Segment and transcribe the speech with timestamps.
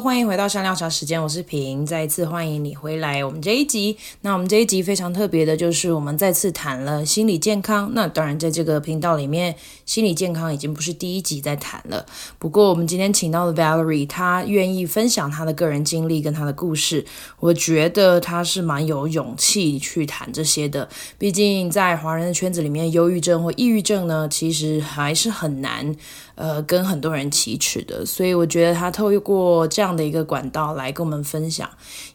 [0.00, 3.22] 欢迎回到香料茶时间，我是平，再一次欢迎你回来。
[3.22, 7.90] 我们这一集，那我们这一集非常特别的，就是我们再次谈了心理健康。
[7.92, 12.06] 那当然，在这个频道里面，心理健康已经不是第一集在谈了。
[12.38, 17.04] 不过，我们今天请到的 Valerie，她愿意分享她的个人经历跟她的故事，
[17.38, 20.88] 我觉得她是蛮有勇气去谈这些的。
[21.18, 25.94] 毕竟，在华人的圈子里面，忧郁症或抑郁症呢，其实还是很难。
[26.36, 31.68] 呃，跟很多人启齿的，所以我觉得他透过这样的一个管道来跟我们分享，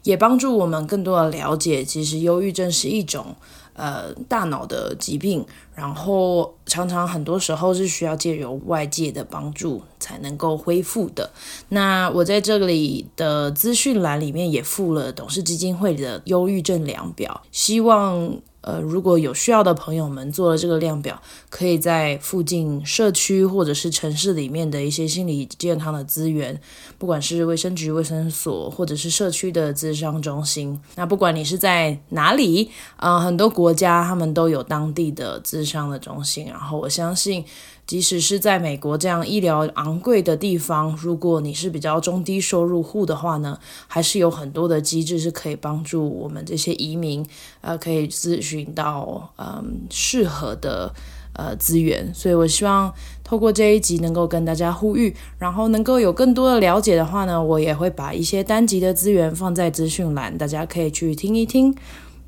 [0.03, 3.35] 也帮助我们更多的了解，其实忧郁症是一种
[3.73, 11.29] 呃大脑的疾病，然后常常很多时候是需要借由外界的帮助才能够恢复的。
[11.69, 18.37] 那我在这里的资讯栏里面也附了董事基金会的忧郁症量表，希望。
[18.65, 26.59] 呃，如果有需要的朋友们做了这个量表，可以在附近社区或者是城市里面的一些心理健康的资源，
[26.97, 37.45] 不管是卫生局、卫生所，或者是社区的咨商中心，那不管你是在哪里，呃，很多国家他们都有当地的咨商的中心，然后我相信。
[37.87, 47.23] 即使是在美国这样医疗昂贵的地方，如果你是比较中低收入户的话呢，还是有很多的机制是可以帮助我们这些移民，
[47.61, 50.91] 呃，可以咨询到嗯适合的
[51.33, 52.11] 呃资源。
[52.11, 52.91] 所以我希望
[53.23, 61.75] 透过这一集能够跟大家呼吁，然后能够有更多的了解的话呢，我也会把一些单集的资源放在资讯栏，大家可以去听一听。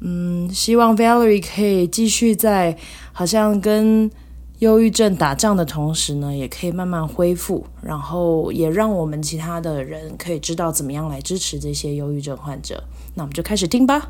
[0.01, 2.77] 嗯，希望 Valerie 可以继续在
[3.11, 4.11] 好像跟。
[4.59, 12.83] 忧郁症打仗的同时呢，也可以慢慢恢复，然后也让我们其他的人可以知道怎么样来支持这些忧郁症患者。
[13.13, 14.09] 那我们就开始听吧。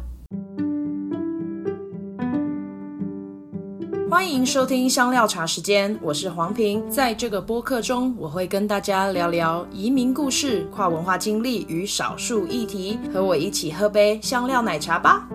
[4.10, 6.90] 欢迎收听香料茶时间，我是黄平。
[6.90, 12.98] 在这个播客中，我会跟大家聊聊移民故事、跨文化经历与少数议题。
[13.14, 15.28] 和我一起喝杯香料奶茶吧。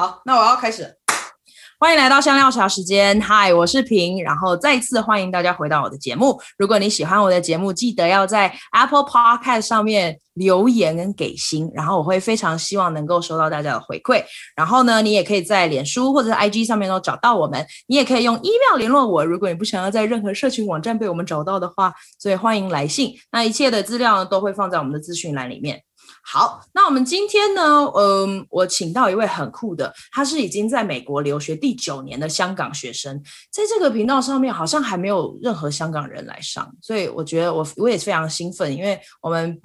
[0.00, 0.96] 好，那我要开始。
[1.78, 6.40] 欢迎来到香料茶时间，嗨，我是平，然后再次欢迎大家回到我的节目。
[6.56, 14.24] 如果你喜欢我的节目，记得要在 Apple Podcast 上面留言跟给星，然后我会非常希望能够收到大家的回馈。
[14.56, 19.22] 然后呢，你也可以在脸书或者是 IG 上面都找到我们，你也可以用 email 联络我。
[19.22, 23.12] 如果你不想要在任何社群网站被我们找到的话，所以欢迎来信。
[23.32, 25.82] 那一切的资料呢，都会放在我们的资讯栏里面。
[26.22, 27.62] 好，那我们今天呢，
[27.96, 33.20] 嗯，我请到一位很酷的，他是已经在美国留学第九年的香港学生，
[33.50, 39.60] 在这个频道上面好像还没有任何香港人来上，所以我觉得我我也非常兴奋，因为我们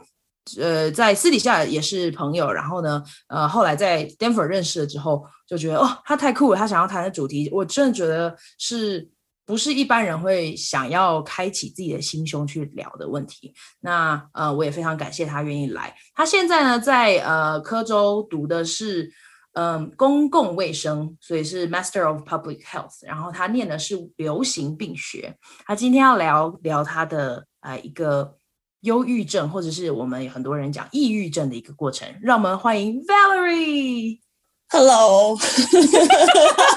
[0.57, 9.09] 呃在私底下也是朋友，然后呢，呃后来在 Denver 认识了之后，就觉得哦，他太酷了，他想要谈的主题，我真的觉得是。
[9.45, 13.53] 不是一般人会想要开启自己的心胸去聊的问题。
[13.79, 15.95] 那呃，我也非常感谢他愿意来。
[16.13, 19.11] 他现在呢，在呃科州读的是
[19.57, 23.05] 嗯、公共卫生，所以是 Master of Public Health。
[23.07, 25.33] 然后他念的是流行病学。
[25.65, 28.35] 他今天要聊聊他的呃一个
[28.81, 32.05] 忧郁症，或者是我们很多人讲抑郁症的一个过程。
[32.21, 34.19] 让我们欢迎 Valerie。
[34.67, 35.37] Hello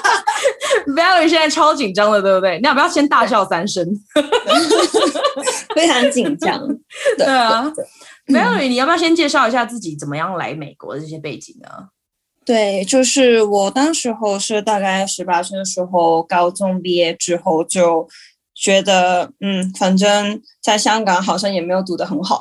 [0.87, 2.57] Hello，Valerie 现在超紧张的，对不对？
[2.59, 3.85] 你要不要先大笑三声？
[5.75, 6.67] 非常紧张。
[7.17, 7.71] 对啊
[8.27, 11.69] ，Valerie，你要不要先介绍一下自己怎么样来美国的这些背景呢？
[12.45, 18.07] 对，就是我当时候是大概十八岁的时候，高中毕业之后就
[18.55, 22.39] 觉得，嗯，反正在香港好像也没有读得很好，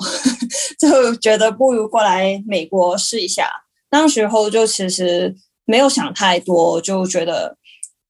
[0.78, 3.50] 就觉得不如过来美国试一下。
[3.90, 5.34] 当时候就其实
[5.66, 7.56] 没有想太多，就觉得，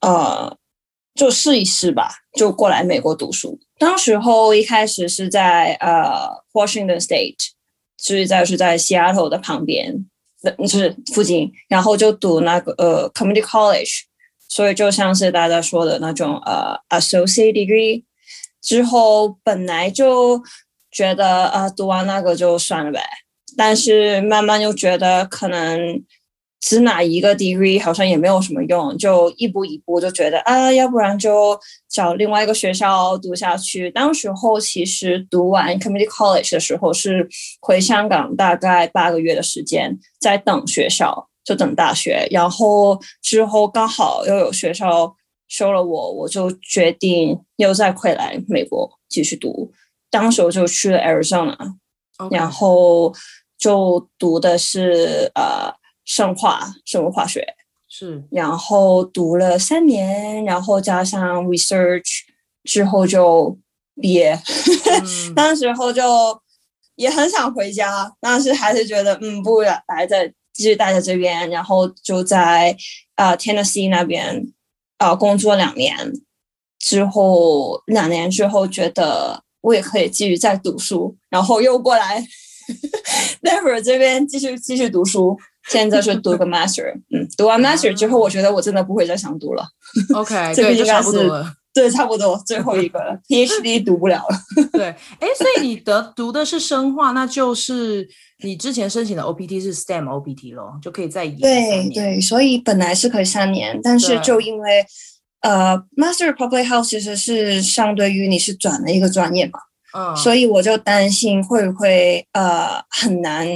[0.01, 0.57] 呃，
[1.15, 3.59] 就试一试吧，就过来美国读书。
[3.79, 7.37] 当时候一开始是在呃 Washington State，
[7.97, 10.07] 就是在是在 Seattle 的旁边，
[10.59, 14.03] 就是附近，然后就读那个呃 Community College，
[14.49, 18.05] 所以就像是大家说的那种呃 Associate Degree。
[18.61, 20.43] 之后本来就
[20.91, 23.01] 觉得呃读完那个就算了呗。
[23.57, 26.05] 但是慢慢又觉得可能
[26.61, 31.59] 只拿一个 degree 好像也没有什么用，就一步一步就觉得啊，要不然就
[31.89, 33.91] 找另外一个学校读下去。
[33.91, 37.29] 当时候其实读完 community college 的时候是
[37.61, 42.27] 回香港大概八个月的时间，在等学校，就等大学。
[42.31, 45.15] 然后之后刚好又有学校
[45.47, 49.73] 收了我，我就决定又再回来美国继续读。
[50.11, 52.37] 当时我就去了 Arizona，Okay.
[52.37, 53.15] 然后。
[53.61, 55.75] 就读的是呃
[56.09, 57.47] 生化生物化学。
[57.87, 62.21] 是，然后读了三年，然后加上 research
[62.65, 63.57] 之后就
[64.01, 64.39] 毕业，
[65.03, 66.03] 嗯、 当时候就
[66.97, 72.77] 也很想回家，但是还是觉得嗯，不如待在继续待在这边，然后就在
[73.15, 74.53] 啊、呃、Tennessee 那边
[74.99, 76.13] 啊、呃、工作两年，
[76.79, 82.27] 之后两年之后觉得我也可以继续再读书，然后又过来。
[83.41, 85.35] 待会儿这边继续继续读书，
[85.69, 89.67] 现在是读个 master，嗯，读完 master 之后，我觉得我真的不会再想读了。
[90.15, 91.53] OK， 这个就差不多了。
[91.75, 94.69] 对，差不多最后一个了，PhD 读不了了。
[94.73, 94.87] 对，
[95.21, 98.09] 哎，所以你得读的是生化，那就是
[98.43, 101.39] 你之前申请的 OPT 是 STEM OPT 咯，就可以再延。
[101.39, 104.85] 对对，所以本来是可以三年，但是就因为
[105.43, 109.61] 呃，Master Public Health 其实是相对于你是转了一个专业嘛。
[109.97, 113.47] 嗯，所以我就担心会不会呃很难，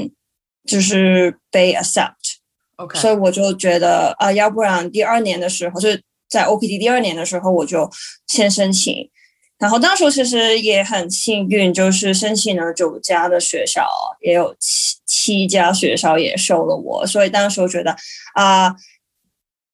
[0.64, 7.90] 就是被 accept，OK，所以我就觉得啊、呃，要不然第二年的时候，就是在 OPD 第二年的时候，我就
[8.26, 9.10] 先申请，
[9.58, 13.88] 然后当时其实也很幸运，就是申请了九家的学校，
[14.20, 17.96] 也有七七家学校也收了我，所以当时我觉得
[18.34, 18.76] 啊、呃，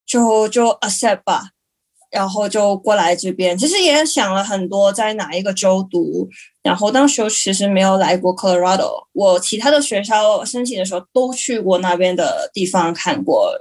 [0.06, 1.50] 就就 accept 吧。
[2.11, 6.29] 然后就过来这边，其实也想了很多，在哪一个州读。
[6.63, 13.53] 然后当时其实没有来过 Colorado，我其他的学校申请的时候都去过那边的地方看过，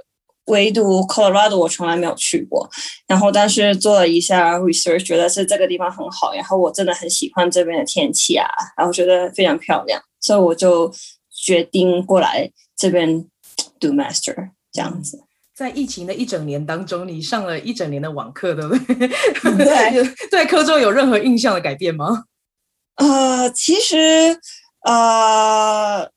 [0.46, 2.68] 唯独 Colorado 我从来没有去过。
[3.06, 6.32] 然后但是做了一下 research，觉得是这个地方很好。
[6.34, 8.46] 然后我真的很喜欢这边的天气啊，
[8.76, 10.92] 然后觉得非常漂亮，所以我就
[11.30, 13.26] 决定过来这边
[13.78, 15.27] 读 master 这样子。
[15.58, 19.08] 在疫情的一整年当中，你上了一整年的网课，对不对？
[19.58, 22.26] 对，在科州有任何印象的改变吗？
[22.94, 24.38] 呃，其实，
[24.84, 26.08] 呃，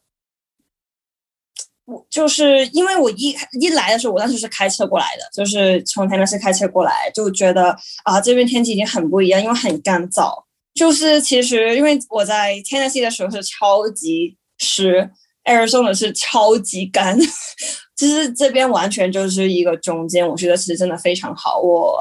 [1.85, 7.71] 我就是因为我一一来的时候，我当时是开车过来的，就是从台南市开车过来，就觉得
[8.03, 10.43] 啊、呃，这边天气已经很不一样，因为很干燥。
[10.75, 15.09] 就是其实因为我在 Tennessee 的时候是超级湿
[15.45, 17.17] ，Arizona 是超级干。
[17.95, 21.59] 其实这边完全就是一个中间，我觉得是真的非常好。
[21.59, 21.99] 我，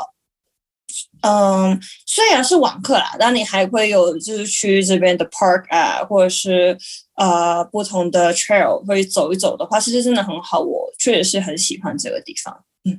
[1.23, 6.77] 嗯，虽然是网课啦，但你还会有就是去这边的 park 啊，或者是
[7.17, 10.61] 呃不同的 trail 会走一走的话，其实真的很好。
[10.61, 12.65] 我确实是很喜欢这个地方。
[12.85, 12.99] 嗯，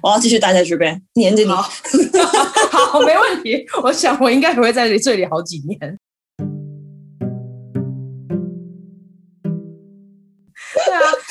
[0.00, 1.50] 我要继续待在这边，黏着你。
[1.50, 1.62] 好，
[2.70, 3.66] 好，没问题。
[3.82, 5.98] 我想我应该不会在这里好几年。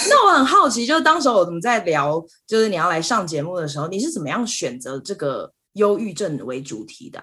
[0.09, 7.21] 那我很好奇，就是当时我们在聊，就是你要来上节目的时候，你是怎么样选择这个忧郁症为主题的？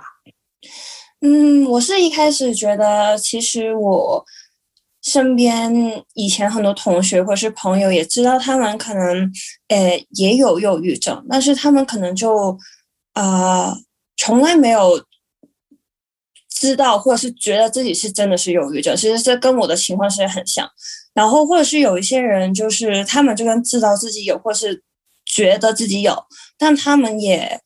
[1.21, 4.25] 嗯，我是一开始觉得，其实我
[5.03, 9.33] 身边以前很多同学或是朋友也知道，他们可能
[9.69, 12.57] 诶也有忧郁症，但是他们可能就
[13.15, 13.77] 啊、呃、
[14.17, 15.03] 从来没有
[16.49, 18.97] 知道，或者是觉得自己是真的是忧郁症。
[18.97, 20.69] 其实这跟我的情况是很像。
[21.19, 24.85] 然后，或者是有一些人，就是他们就算知道自己有，或是
[25.25, 26.17] 觉得自己有，
[26.57, 27.61] 但他们也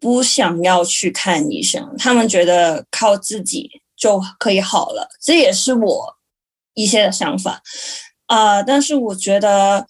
[0.00, 5.06] 不想要去看医生，他们觉得靠自己就可以好了。
[5.20, 6.16] 这也是我
[6.72, 7.60] 一些的想法
[8.24, 9.86] 啊、但是我觉得，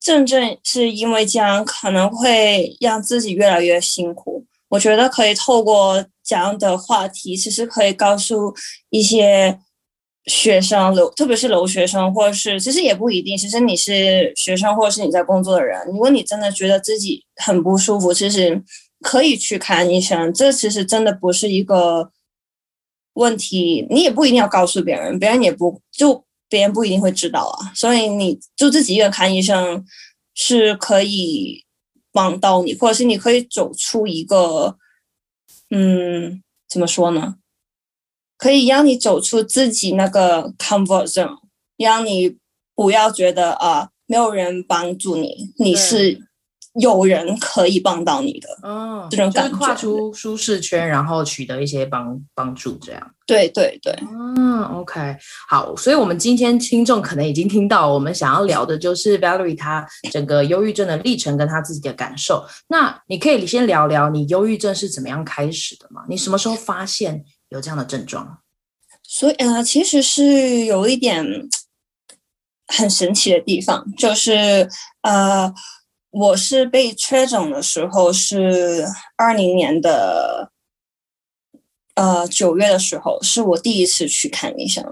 [0.00, 4.44] 正正是因为这样，可能会让自己越来越辛苦。
[4.70, 8.52] 我觉得可以透过这样的话题，其实可以告诉
[8.90, 9.60] 一些。
[10.26, 13.36] 学生留，特别是留学生，或者是其实也不一定。
[13.36, 18.62] 其实你是学生，或者是你在工作的人，如果你真的觉得自己很不舒服，其实
[19.00, 20.32] 可以去看医生。
[20.32, 22.10] 这其实真的不是一个
[23.12, 27.70] 问题，你也不一定要告诉别人，别人也不就别人不一定会知道啊。
[27.74, 29.84] 所以你就自己一个人看医生
[30.34, 31.64] 是可以
[32.12, 34.78] 帮到你，或者是你可以走出一个，
[35.70, 37.34] 嗯，怎么说呢？
[38.36, 41.38] 可以让你走出自己那个 comfort zone，
[41.76, 42.36] 让你
[42.74, 46.20] 不要觉得啊，没有人帮助你，你是
[46.80, 48.48] 有人可以帮到你的。
[48.62, 53.10] 嗯，这种感觉，就是跨出舒适圈，然后取得一些帮帮助，这样。
[53.26, 53.96] 对对对。
[54.36, 55.16] 嗯，OK，
[55.48, 62.44] 好，所以我们今天听众可能已经听到，我们想要聊的就是 Valerie 她整个忧郁症的历程跟她自己的感受。
[62.68, 66.02] 那你可以先聊聊你忧郁症是怎么样开始的吗？
[66.08, 67.24] 你什么时候发现？
[67.54, 68.42] 有这样的症状，
[69.04, 71.24] 所以呃，其实是有一点
[72.66, 74.68] 很神奇的地方，就是
[75.02, 75.54] 呃，
[76.10, 78.84] 我是被确诊的时候是
[79.16, 80.50] 二零年的
[81.94, 84.84] 呃九月的时候，是我第一次去看医生，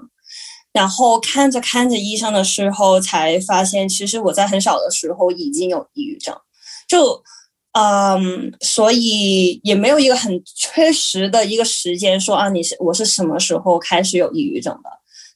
[0.73, 6.41] 然后看着看着医生的时候，才发现其实我在很小的时候已经有抑郁症，
[6.87, 7.25] 就
[7.73, 14.91] 嗯，所以也没有一个很确实的一个时间说啊，你是我是什么时候开始有抑郁症的？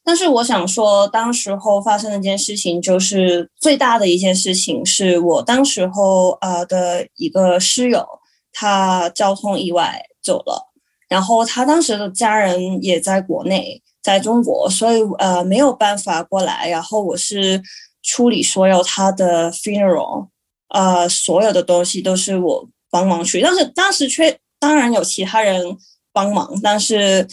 [0.04, 8.06] 但是我想说，当时候发生的一件事情，就是最大的一件事情，是我当时候呃的一个室友，
[8.52, 10.70] 他交通意外走了，
[11.08, 17.60] 然后他当时的家人也在国内，在中国，所以呃没有办法过来，然后我是
[18.02, 20.28] 处理所有他的 funeral。
[20.68, 25.64] 呃，所有的东西都是我帮忙去，但是当时却当然有其他人
[26.12, 27.26] 帮忙，但是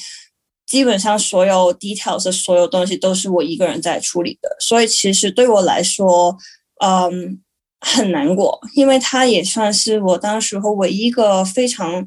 [0.68, 6.38] 基本上所有 details 所有东西都是我一个人在处理的，所以其实对我来说，
[6.84, 7.42] 嗯，
[7.80, 12.06] 很难过，因为他也算是我当时候唯一一个非常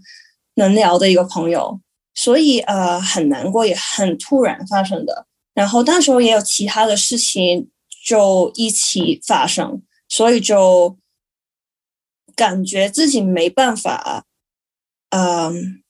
[0.54, 1.80] 能聊的一个朋友，
[2.14, 7.68] 所以呃很难过，也很突然发生的，然后当时候也有其他的事情
[8.06, 10.96] 就一起发生，所以就。
[12.36, 14.26] 感觉自己没办法，
[15.08, 15.82] 嗯，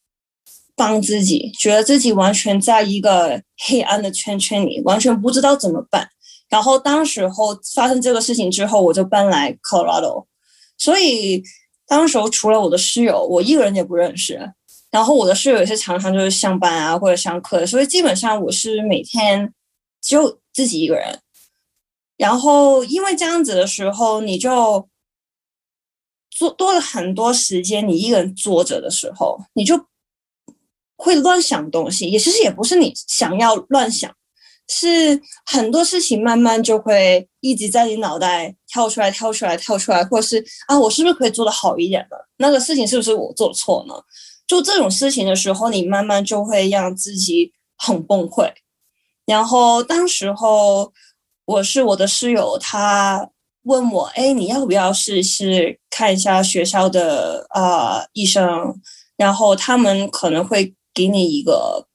[0.76, 6.08] 帮自己，觉得自己完全在一个黑暗的圈圈里，完全不知道怎么办。
[6.48, 10.26] 然后当时候发生这个事情之后，我就搬来 Colorado，
[10.78, 11.42] 所以
[11.88, 14.52] 当时候除了我的室友，我一个人也不认识。
[14.88, 19.52] 然后我的室友也是常常就是上班啊或者上课，所以基本上我是每天
[20.00, 21.18] 就自己一个人。
[22.16, 24.88] 然后因为这样子的时候，你就。
[26.36, 29.86] 做多了很多时间，你一个人坐着的时候，你就
[30.94, 32.10] 会乱想东西。
[32.10, 34.14] 也其实也不是你想要乱想，
[34.68, 42.28] 是很多事情慢慢就会一直在你脑袋跳出来、跳出来、跳出来，或是啊，我是不是可以做得好一点的？
[42.36, 43.94] 那个事情是不是我做错呢？
[44.46, 48.52] 就这种事情的时候，你慢慢就会让自己很崩溃。
[49.24, 50.92] 然后当时候
[51.46, 53.30] 我是我的室友，他。
[53.66, 58.74] 问我，哎，你要不要试试看一下学校的啊、呃、医生？
[59.16, 61.86] 然后他们可能会给你一个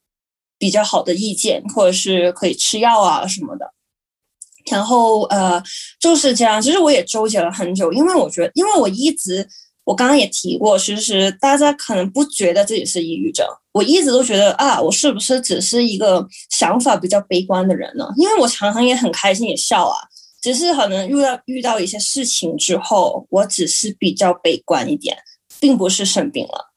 [0.57, 3.73] 比较好的意见，或者是可以吃药啊什么的。
[4.69, 5.63] 然后呃，
[5.99, 6.61] 就是这样。
[6.61, 9.47] 其实我也纠结了很久，因为我觉得，因为我一直，
[9.85, 18.05] 我刚刚也提过，其实大家可能不觉得自己是抑郁症，我一直都觉得啊，我是不是只是一个想法比较悲观的人呢？
[18.17, 19.97] 因为我常常也很开心，也笑啊。
[20.41, 25.15] 只是可能遇到遇到一些事情之后，我只是比较悲观一点，
[25.59, 26.71] 并不是生病了。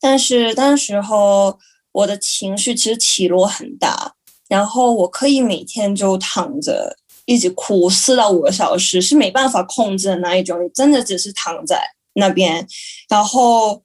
[0.00, 1.58] 但是当时候
[1.92, 4.14] 我的情绪其实起落很大，
[4.48, 10.58] 然后我可以每天就躺着一直哭四到五个小时，是没办法控制的那一种。
[10.74, 11.82] 真的只是躺在
[12.14, 12.66] 那边，
[13.08, 13.82] 然后。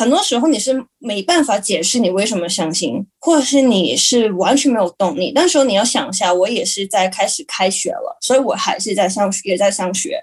[0.00, 5.30] 很多时候你是没办法解释你为什么伤心，或者是你是完全没有动力。
[5.34, 10.18] 但是你要想一下，我也是在开始开学了，所以我还是在上学，也在上学。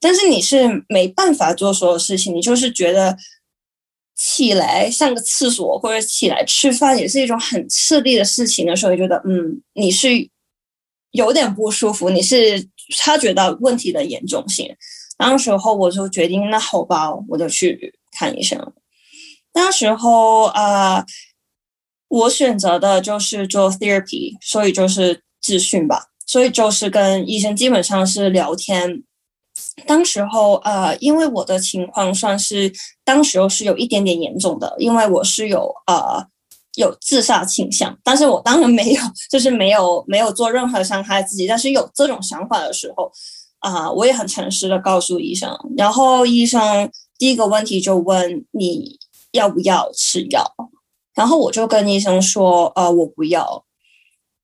[0.00, 3.16] 但是你是没办法做所有事情，你就是觉得
[4.16, 10.08] 起来上个厕所或者起来吃饭也是一种很吃力的事情的时候，你觉得嗯，你是
[11.12, 14.74] 有点不舒服，你是察觉到问题的严重性。
[15.16, 18.58] 当时候我就决定，那好吧，我就去看医生。
[19.54, 21.04] 那时候啊、
[22.08, 29.02] 我选择的就是做 therapy，所以就是咨询吧，所以就是跟医生基本上是聊天。
[29.86, 32.72] 当时候呃，因为我的情况算是
[33.04, 36.26] 当时候是有一点点严重的，因为我是有呃
[36.74, 43.10] 有自杀倾向，但是我当然没有，就是没有没有做任何伤害自己，但是有这种想法的时候
[43.60, 48.98] 啊、我也很诚实的告诉医生，然后医生第一个问题就问你。
[49.34, 50.54] 要不要吃药？
[51.14, 53.64] 然后我就跟医生说，呃，我不要，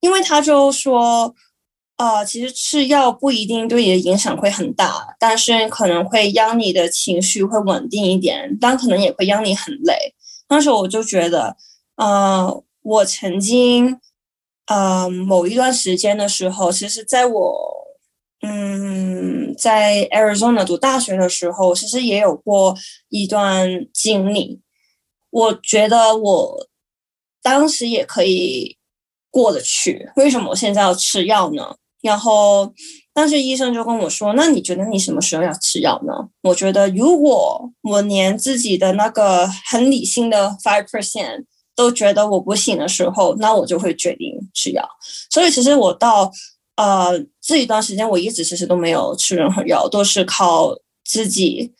[0.01, 1.35] 因为他就说，
[1.97, 10.15] 呃，其实吃药不一定对你的影响会很大，但是可能会让你的情绪会稳定一点，但可能也会让你很累。
[10.47, 11.57] 当时我就觉得，
[11.97, 13.99] 呃，我曾经，
[14.67, 17.81] 呃，某一段时间的时候，其实在我。
[18.43, 22.75] 嗯，在 Arizona 读大学的时候，其实也有过
[23.11, 24.63] 一段经历。
[25.31, 26.67] 我觉得我
[27.43, 28.77] 当时也可以
[29.31, 31.77] 过得去，为什么我现在要吃药呢？
[32.03, 32.73] 然后
[33.13, 41.45] 当时医生就跟我说：“那你觉得你什么时候要吃药呢？”我觉得如果我连自己的那个很理性的 five percent
[41.77, 44.83] 都觉得我不行的时候，那我就会决定吃药。
[45.31, 46.33] 所以其实我到
[46.77, 51.73] 呃这一段时间，我一直其实都没有吃任何药，都是靠自己。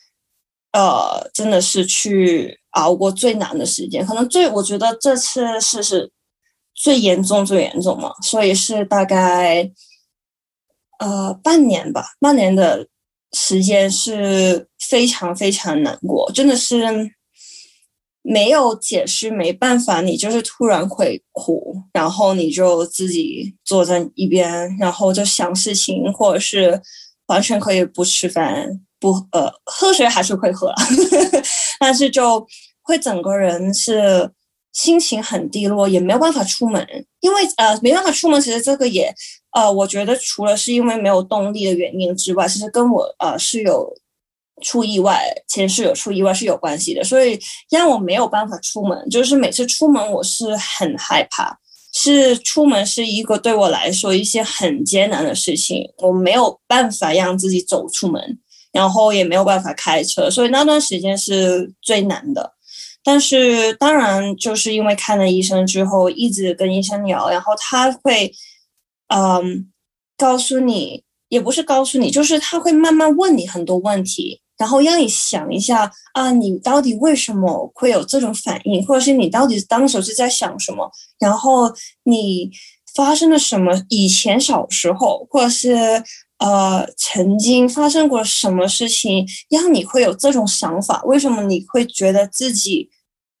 [0.71, 6.11] 呃，真的是去熬过最难的时间，可能最我觉得这次是是
[6.73, 9.69] 最严重最严重嘛，所以是大概
[10.99, 12.87] 呃半年吧，半年的
[13.33, 16.85] 时间是非常非常难过，真的是
[18.21, 26.81] 没有解释，没办法，你就是突然会哭，然后你就自己坐在一边，然后就想事情，或者是
[27.31, 30.71] 完全可以不吃饭，不呃喝水还是会喝，
[31.81, 32.45] 但是就
[32.83, 34.29] 会整个人是。
[34.73, 36.81] 心情很低落，也没有办法出门，
[37.19, 38.39] 因为呃没办法出门。
[38.39, 39.13] 其实这个也
[39.51, 43.93] 呃，我觉得除了是因为没有动力的原因之外，其实跟我呃是有
[44.61, 47.03] 出意外，前世有出意外是有关系的。
[47.03, 47.37] 所以
[47.69, 51.59] 让我没有办法出门，就是每次出门我是很害怕，
[52.03, 58.39] 是出门是一个对我来说一些很艰难的事情，我没有办法让自己走出门，
[58.71, 62.53] 然后也没有办法开车，所以那段时间是最难的。
[63.03, 68.31] 但是当然，就是因为看了医生之后，一直跟医生聊，然后他会，
[69.13, 69.71] 嗯，
[70.17, 80.87] 告诉你，也不是告诉你，就是他会慢慢问你很多问题，然后让你想一下啊，你到底为什么会有这种反应，或者是你到底当时是在想什么，
[81.17, 82.51] 然后你
[82.95, 86.03] 发生了什么，以前小时候，或者是
[86.37, 91.01] 呃曾经发生过什么事情，让你会有这种想法？
[91.05, 92.91] 为什么你会觉得自己？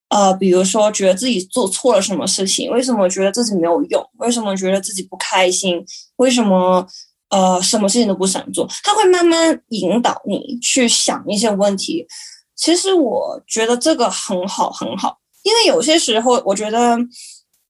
[0.09, 4.05] 呃，比如说，觉得自己做错了什么事情，为什么觉得自己没有用？
[4.17, 5.85] 为什么觉得自己不开心？
[6.17, 6.85] 为什么
[7.31, 8.67] 呃，什么事情都不想做？
[8.83, 12.05] 他会慢慢引导你去想一些问题。
[12.55, 16.97] 其实我觉得这个很好，很好，因为有些时候，我觉得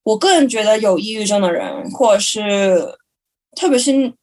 [0.03, 2.97] 我个人觉得有抑郁症的人，或者是
[3.55, 4.13] 特别是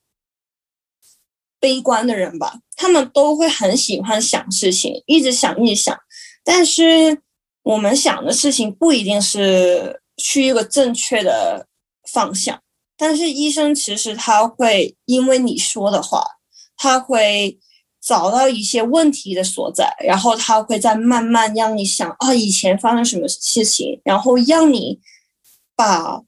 [1.59, 5.99] 悲观的人吧，他们都会很喜欢想事情，一直想，一直想，
[6.45, 7.23] 但是。
[7.65, 11.67] 我们想的事情不一定是去一个正确的
[12.11, 12.59] 方向，
[12.99, 16.23] 但是医生其实他会因为你说的话，
[16.77, 17.59] 他会
[18.03, 24.99] 找到一些问题的所在，然后他会再慢慢让你想啊，以前发生什么事情，然后让你
[25.75, 26.21] 把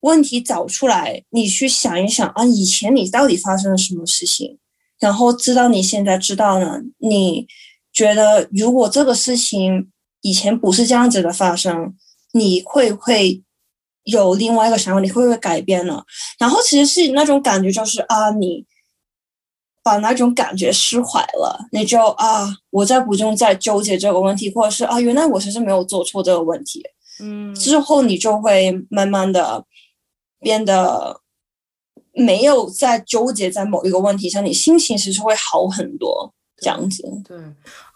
[0.00, 4.58] 问题找出来，你去想一想啊，以前你到底发生了什么事情，
[4.98, 7.46] 然后知道你现在知道了，你
[7.92, 9.88] 觉得如果这个事情。
[10.24, 11.96] 以前不是这样子的发生，
[12.32, 13.42] 你会不会
[14.04, 15.00] 有另外一个想法？
[15.00, 16.02] 你会不会改变呢？
[16.38, 18.64] 然后其实是那种感觉，就是啊，你
[19.82, 26.82] 把那种感觉释怀了，你就啊，我再不用再纠结这个问题，或者是啊，原来我其实没有做错这个问题。
[27.20, 29.64] 嗯，之后你就会慢慢的
[30.40, 31.20] 变得
[32.12, 36.32] 没有再纠结在某一个问题上，你心情其实会好很多。
[36.58, 37.36] 这样子，对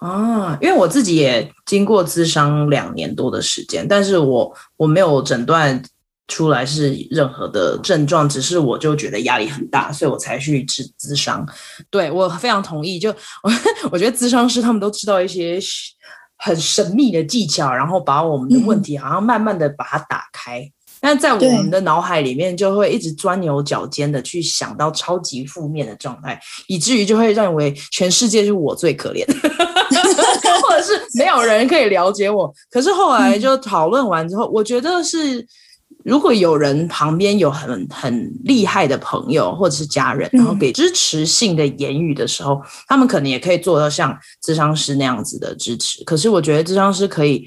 [0.01, 5.81] 啊，因为我自己也经过咨商两年多的时间，但是我我没有诊断
[6.29, 11.47] 出来是任何的症状，只是我就觉得压力很大，所以我才去治咨商。
[11.91, 13.11] 对，我非常同意，就
[13.43, 13.51] 我
[13.93, 15.59] 我觉得咨商师他们都知道一些
[16.37, 20.61] 很神秘的技巧，然后把我们的问题好像慢慢的把它打开。
[20.61, 29.25] 嗯但在我们的脑海里面，就会一直钻牛角尖的去想到超级负面的状态，以至于就会认为全世界是我最可怜，
[30.63, 32.53] 或者是没有人可以了解我。
[32.71, 35.47] 可是后来就讨论完之后，我觉得是
[36.07, 46.05] 如果有人旁边有很很厉害的朋友或者是家人，然后给支持性的言语的时候，他们可能也可以做到像咨商师那样子的支持。
[46.05, 47.47] 可是我觉得咨商师可以。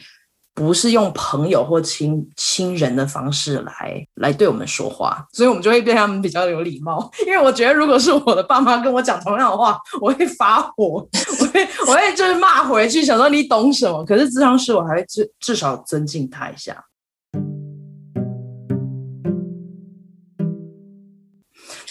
[0.56, 7.10] 不是用朋友或亲亲人的方式来来对我们说话，所以我们就会对他们比较有礼貌。
[7.26, 11.08] 因为我觉得，如果是我的爸妈跟我讲同样的话，我会发火，
[11.40, 14.04] 我会我会就是骂回去，想说你懂什么？
[14.04, 16.76] 可是咨商师，我还会至至少尊敬他一下。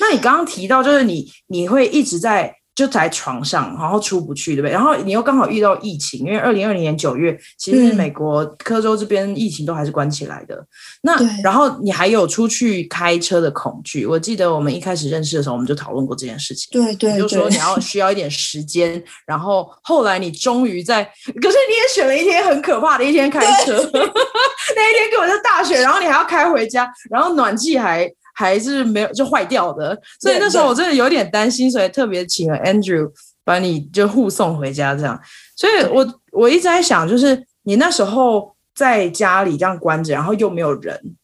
[0.01, 2.55] 那你刚刚提到，就是你你会一直在。
[2.79, 4.71] 就在床上，然后出不去，对不对？
[4.71, 10.55] 然后你又刚好遇到疫情，因为二零二零年九月，其实美国科州这边疫情都还是关起来的。
[10.55, 10.67] 嗯、
[11.03, 14.07] 那然后你还有出去开车的恐惧。
[14.07, 16.69] 我记得我们一开始认识的时候，我们就讨论过这件事情。
[16.71, 19.03] 对对，你就说你要需要一点时间。
[19.27, 28.09] 然后后来你终于在，可是你也选了一天很可怕的一天开车， 那一天根本是大雪，然后你还要开回家，然后暖气还。
[28.39, 33.11] 还是没有就坏掉的，所以那时候我真的有点担心，所以特别请了 Andrew
[33.43, 35.21] 把你就护送回家这样。
[35.57, 41.17] 所以我我一直在想，就是你那时候在家里这样关着，然后又没有人，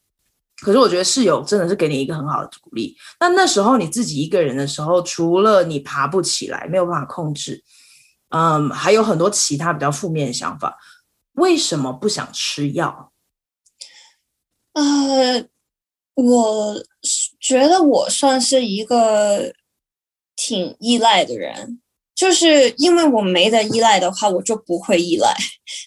[0.60, 2.96] 可是我觉得室友真的是给你一个很好的鼓励。
[3.20, 7.62] 那那时候你自己一个人的时候，除了你爬不起来，没有办法控制，
[8.30, 10.76] 嗯，还有很多其他比较负面的想法。
[11.34, 13.12] 为什么不想吃药？
[14.72, 15.46] 呃。
[16.16, 16.76] 我
[17.44, 19.52] 觉得我算是一个
[20.34, 21.78] 挺依赖的人，
[22.14, 25.36] 就是因为我没得依赖的话，我就不会依赖。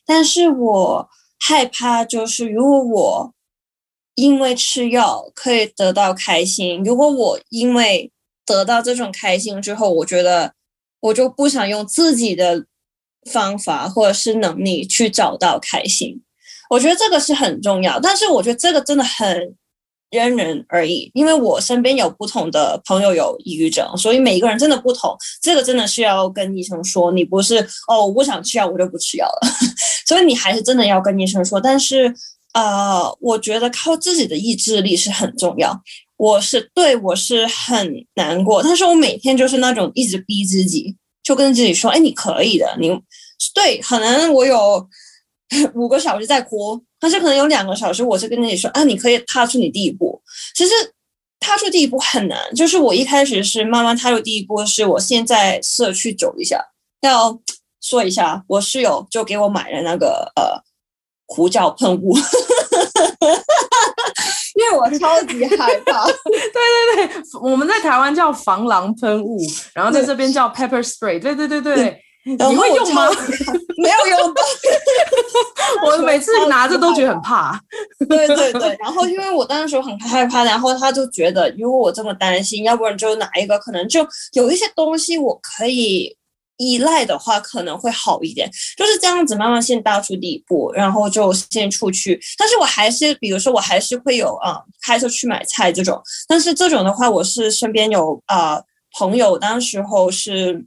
[0.06, 3.34] 但是我害怕，就是如果我
[4.14, 8.12] 因为吃药可以得到开心，如果我因为
[8.46, 10.54] 得到这种开心之后，我觉得
[11.00, 12.68] 我就不想用自己的
[13.32, 16.22] 方法或者是能力去找到开心。
[16.70, 19.56] 我觉得这个是很重要，但是我觉得这个真的很。
[20.10, 25.14] 因人而异，因为我身边有不同的朋友有抑郁症，所以每一个人真的不同。
[25.42, 27.58] 这个真的是要跟医生说，你不是
[27.90, 29.50] 哦，我不想吃药，我就不吃药了。
[30.08, 31.60] 所以你还是真的要跟医生说。
[31.60, 32.14] 但是，
[32.54, 35.78] 呃，我觉得靠自己的意志力是很重要。
[36.16, 42.90] 我是对，我是很难过，但是我每天就是那种一直逼自己，就跟自己说，哎，你可以的，你
[43.54, 44.88] 对，可能我有
[45.76, 46.82] 五个小时在哭。
[47.00, 50.22] 但是可能有两个小时，我是跟你说啊，你可以踏出你第一步。
[50.56, 50.74] 其实
[51.40, 56.60] 踏出第一步很难，就是我一开始是慢慢踏出第一步，是我现在社区走一下。
[57.02, 57.40] 要
[57.82, 60.60] 说一下，我室友就给我买了那个呃
[61.28, 62.18] 胡椒喷雾，
[64.56, 66.06] 因为我超级害怕。
[66.08, 66.16] 对
[66.96, 69.40] 对对，我们在台湾叫防狼喷雾，
[69.74, 71.22] 然后在这边叫 pepper spray。
[71.22, 72.04] 对对对对。
[72.36, 73.08] 对你会用吗？
[73.78, 74.42] 没有用到。
[75.86, 77.60] 我每次拿着都觉得很怕。
[78.10, 86.18] 对对对，然后因为我当时很害怕，然后他就觉得，如果我这么担心，要不然就拿一个可能就有一些东西我可以
[86.58, 88.50] 依赖的话，可能会好一点。
[88.76, 92.20] 就是这样子，慢慢先踏出第一步，然后就先出去。
[92.38, 96.02] 但是我还是，比如说，我还是会有啊，开车去买菜这种。
[96.28, 98.60] 但是这种的话，我是身边有啊
[98.98, 100.66] 朋友，当时候是。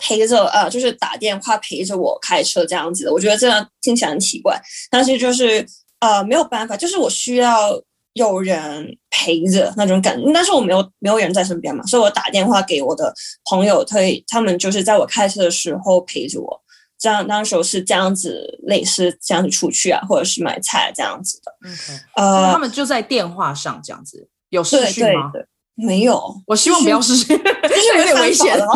[0.00, 5.66] 陪着呃，就是打电话陪着我开车这样子的，我觉得这样听起来很奇怪，但是就是
[6.00, 7.80] 呃没有办法，就是我需要
[8.14, 13.12] 有人陪着那种感觉，但是我没有没有人在身边嘛，所以我打电话给我的
[13.50, 16.60] 朋友，他他们就是在我开车的时候陪着我，
[16.98, 21.68] 这样当时候是这样子，类似这样子出去啊，或者是买菜这样子的。
[21.68, 22.00] Okay.
[22.16, 25.30] 呃，他们就在电话上这样子，有视讯吗？
[25.32, 25.48] 对对对
[25.86, 28.66] 没有，我希望不要是有点危险了。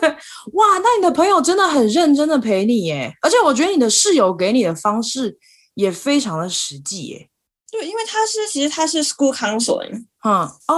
[0.52, 5.38] 哇，那你的朋友真的很认真的陪你耶，而且我觉得你的室友给你的方式
[5.74, 7.28] 也非常的实际耶。
[7.70, 10.04] 对，因为他是其实他是 school counseling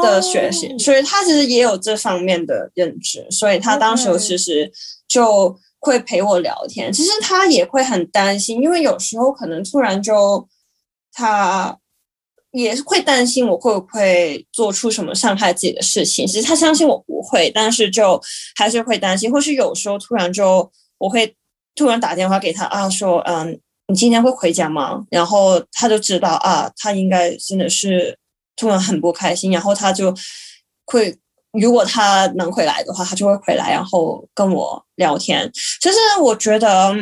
[0.03, 4.71] 的学习，嗯，所以他其实也有这方面的认知，所以他当时其实
[5.07, 6.93] 就会陪我聊天。
[6.93, 10.49] 其实他也会很担心，因为有时候可能突然就
[11.13, 11.79] 他。
[12.53, 16.27] 也是会担心我会不会做出什么伤害自己的事情。
[16.27, 18.21] 其实他相信我不会，但是就
[18.57, 19.31] 还是会担心。
[19.31, 21.37] 或是有时候突然就我会
[21.75, 25.05] 突然打电话给他啊，说嗯，你今天会回家吗？
[25.11, 28.19] 然后他就知道啊，他应该真的是
[28.57, 29.53] 突然很不开心。
[29.53, 30.15] 然后他就
[30.87, 31.15] 会，
[31.53, 35.51] 如果他能回来的话，他就会回来，然后跟我聊天。
[35.83, 36.95] 其实我觉得，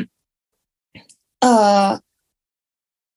[1.38, 2.00] 呃，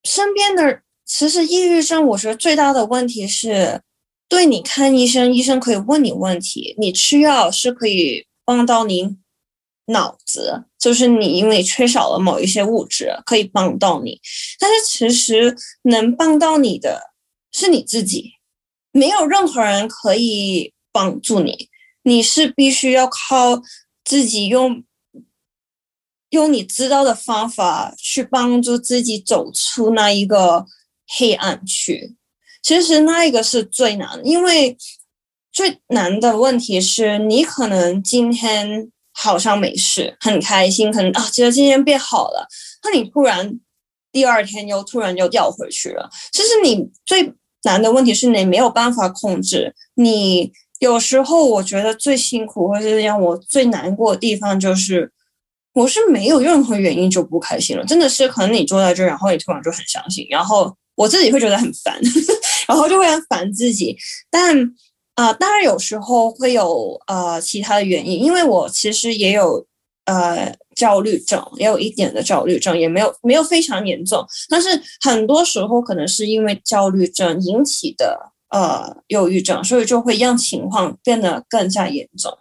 [0.03, 0.81] 身边的。
[1.09, 3.81] 其实抑郁症，我觉得最大的问题是，
[4.27, 9.17] 对你看医生，医生可以问你问题，你吃药是可以帮到你
[9.87, 14.21] 脑子，就是你因为缺少了某一些物质，可以帮到你。
[14.59, 17.01] 但是其实能帮到你的
[17.51, 18.33] 是你自己，
[18.91, 21.69] 没有任何人可以帮助你，
[22.03, 23.63] 你是必须要靠
[24.05, 24.83] 自己用。
[26.29, 30.67] 用你知道的方法去帮助自己走出那一个。
[31.17, 32.15] 黑暗区，
[32.61, 34.77] 其实那一个是最难，因为
[35.51, 42.47] 最难的问题是你可能今天好像没事，很开心，可能啊觉得今天变好了，
[42.83, 43.59] 那你突然
[44.11, 46.09] 第二天又突然又掉回去了。
[46.31, 49.73] 其实你最难的问题是你没有办法控制。
[49.95, 55.11] 你有时候我觉得最辛苦或是让我最难过的地方就是。
[55.73, 61.97] 我是没有任何原因就不开心了，真的是可能你坐在这儿，然后你突然就很伤心，然后我自己会觉得很烦，
[62.67, 63.97] 然后就会很烦自己。
[64.29, 64.55] 但
[65.15, 69.65] 啊、当然有时候会有呃其他的原因，因为我其实也有
[70.05, 74.69] 呃焦虑症，也有一点的焦虑症，也没有没有非常严重，但是
[75.01, 82.37] 很多时候可能是因为焦虑症引起的呃忧郁症，所以就会让情况变得更加严重。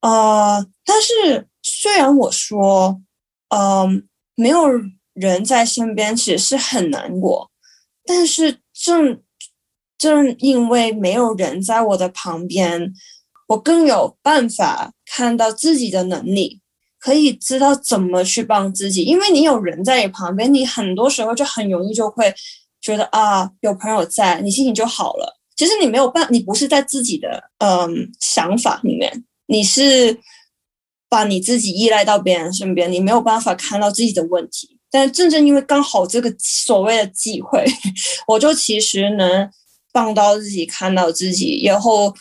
[0.00, 1.46] 呃，但是。
[1.62, 3.02] 虽然我说，
[3.54, 4.66] 嗯、没有
[5.12, 7.49] 人在身边，其实是很难过。
[8.12, 9.22] 但是正
[9.96, 12.92] 正因为没有人在我的旁边，
[13.46, 16.60] 我更有办法看到自己的能力，
[16.98, 19.04] 可以知道怎么去帮自己。
[19.04, 22.34] 因为你有人在你旁边，你很多时候就很容易就会
[22.80, 25.38] 觉得啊，有朋友在，你心情就好了。
[25.54, 30.18] 其实你没有办，你不是在自己的嗯、想法里面，你是。
[31.12, 34.78] 把你自己依赖到别人身边，你没有办法看到自己的问题。
[34.90, 37.64] 但正正因为刚好这个所谓的机会，
[38.26, 39.48] 我就其实能
[39.92, 42.12] 帮到自己看到自己，然后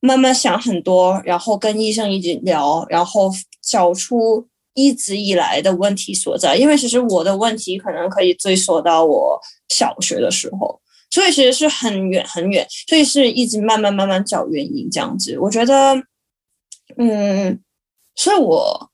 [0.00, 3.30] 慢慢想很多，然后跟医生一起聊，然后
[3.62, 6.54] 找出一直以来的问题所在。
[6.56, 10.78] 因为其实我的问题可能可以追溯到我小学的时候，
[11.10, 15.38] 所以其实是很远很远，所以是一直慢慢慢慢找原因这样子。
[15.38, 15.94] 我觉得，
[16.98, 17.58] 嗯，
[18.14, 18.90] 所以我。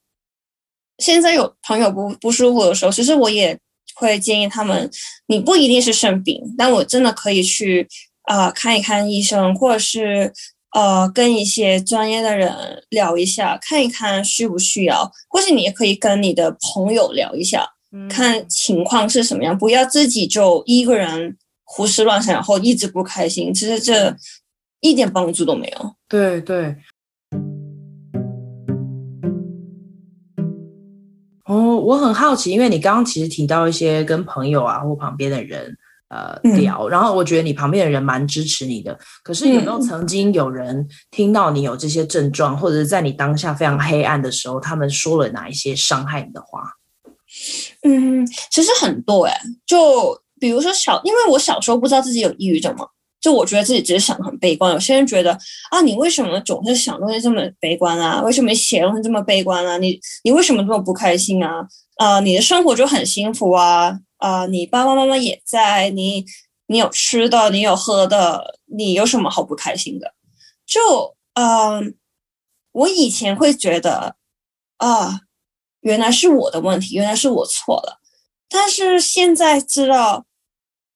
[0.99, 3.59] 现在有朋友不不舒服的时候，其实我也
[3.95, 4.91] 会建议他们，
[5.27, 7.87] 你不一定是生病，但我真的可以去
[8.23, 10.33] 啊、呃、看一看医生，或者是
[10.73, 17.69] 呃跟一些专业的人聊一下，看一看需不需要，或是你也可以跟你的朋友聊一下，
[18.09, 24.17] 看情况是什么样，不要自己就一个人胡思乱想，然后一直不开心，其实这
[24.81, 25.95] 一点帮助都没有。
[26.09, 26.77] 对对。
[31.85, 35.77] 我很好奇，因为你刚刚其实提到一些跟朋友啊或旁边的人
[36.09, 38.99] 呃聊，嗯，然后我觉得你旁边的人蛮支持你的。
[39.23, 46.63] 可是有没有曾经有人听到你有这些症状，嗯，或者是在你当下非常黑暗的时候，他们说了哪一些伤害你的话？
[47.83, 52.87] 嗯，其实很多哎，就比如说小，因为我小时候不知道自己有抑郁症嘛。
[53.25, 55.33] 就我觉得自己只是想得很悲观，有些人觉得
[55.71, 58.21] 啊，你为什么总是想东西这么悲观啊？
[58.21, 59.79] 为什么写东西这么悲观啊？
[59.79, 61.67] 你你为什么这么不开心啊？
[61.97, 63.99] 啊、你的生活就很幸福啊！
[64.19, 66.27] 啊、你爸爸妈妈也在，你
[66.67, 70.13] 你有吃的，你有喝的，你有什么好不开心的？
[70.67, 71.95] 就嗯、
[72.73, 74.17] 我以前会觉得
[74.77, 75.21] 啊，
[75.81, 78.01] 原来是我的问题，原来是我错了，
[78.51, 80.27] 但是现在知道。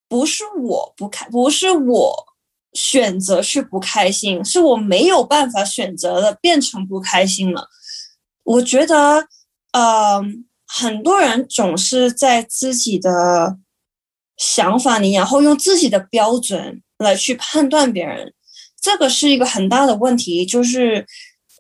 [0.09, 2.27] 不是我不开，不是我
[2.73, 7.69] 选择去不开心，是我没有办法选择的变成不开心了。
[8.43, 9.27] 我觉得，
[9.73, 10.23] 呃，
[10.67, 13.59] 很多人总是在自己的
[14.37, 18.33] 想法里，然后用自己的标准来去判断别人，
[18.81, 21.07] 这个是一个很大的问题，就是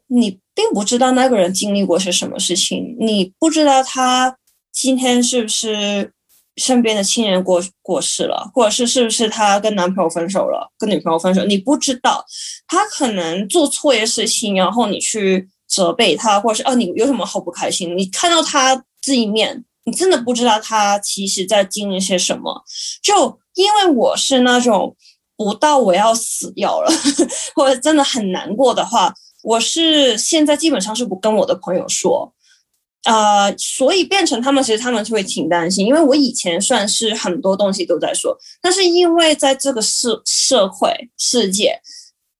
[0.06, 4.38] 你并不知道那个人经历过些什么事情，你不知道他
[4.72, 6.14] 今天是不是。
[6.58, 12.24] 身边的亲人过过世了，或者是是不是他跟男朋友分手了，跟女朋友分手，你不知道，
[12.66, 17.96] 他可能做错一些事情，然后你去责备他，或者是哦，你有什么好不开心？
[17.96, 22.64] 你看到他这一面，你真的不知道他其实在经历些什么。
[23.02, 24.96] 就因为我是那种
[25.36, 26.90] 不到我要死掉了，
[27.54, 32.32] 或者真的很难过的话，我是现在基本上是不跟我的朋友说。
[33.04, 41.80] 呃，所以变成他们，其实他们就会挺担心，因为我以前算是很多东西都在说，但是因为在这个社社会世界，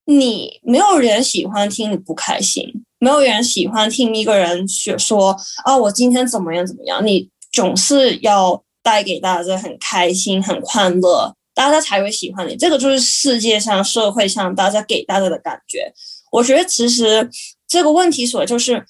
[0.05, 12.55] 你没有人喜欢听你不开心，没有人喜欢听一个人去说啊，我今天怎么样怎么样，你总是要带给大家很开心、很快乐，大家才会喜欢你。
[12.55, 15.91] 这个就是世界上、社会上大家给大家的感觉。
[16.33, 17.27] 我觉得其实
[17.67, 18.85] 这个问题所就是。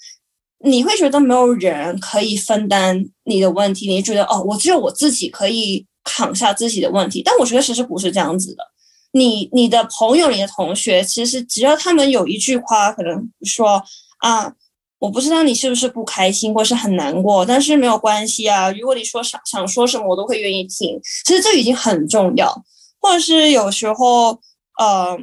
[0.63, 7.21] 你会觉得没有人可以分担你的问题，你觉得哦，我只有我自己可以扛下自己的问题。
[7.23, 8.63] 但我觉得其实不是这样子的。
[9.11, 13.81] 你、你的朋友、你的同学，其实只要他们有一句话，可能说
[14.19, 14.53] 啊，
[14.99, 18.69] 我不知道你是不是不开心或是很难过，但是没有关系啊。
[18.71, 20.99] 如果你说想想说什么，我都会愿意听。
[21.25, 22.53] 其实这已经很重要。
[23.01, 24.37] 或者是有时候，
[24.77, 25.17] 呃，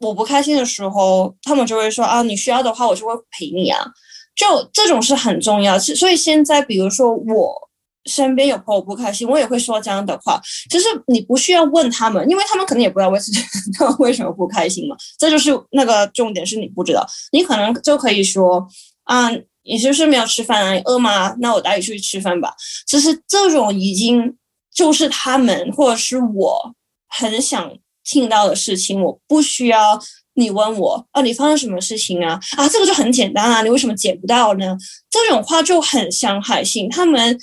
[0.00, 3.84] 我不开心的时候，他们就会说啊，你需要的话，我就会陪你啊。
[4.34, 7.68] 就这种是很重要，所以现在比如说我
[8.06, 10.40] 身边有朋友不开心，我也会说这样的话。
[10.70, 13.30] 其实你不需要问他们，因为他们可能也不知道为什
[13.78, 14.96] 么 为什么不开心嘛。
[15.18, 17.06] 这就是那个重点，是你不知道。
[17.30, 18.66] 你可能就可以说
[19.04, 19.30] 啊，
[19.64, 20.72] 你是不是没有吃饭啊？
[20.72, 21.36] 你饿吗？
[21.38, 22.54] 那我带你出去吃饭吧。
[22.86, 24.36] 其实这种已经
[24.74, 26.74] 就是他们或者是我
[27.06, 30.02] 很想听到的事情，我不需要。
[30.34, 32.40] 你问我啊，你发生什么事情啊？
[32.56, 34.76] 啊，这个就很简单啊，你为什么解不到呢？
[35.10, 36.88] 这种话就很伤害性。
[36.88, 37.38] 他们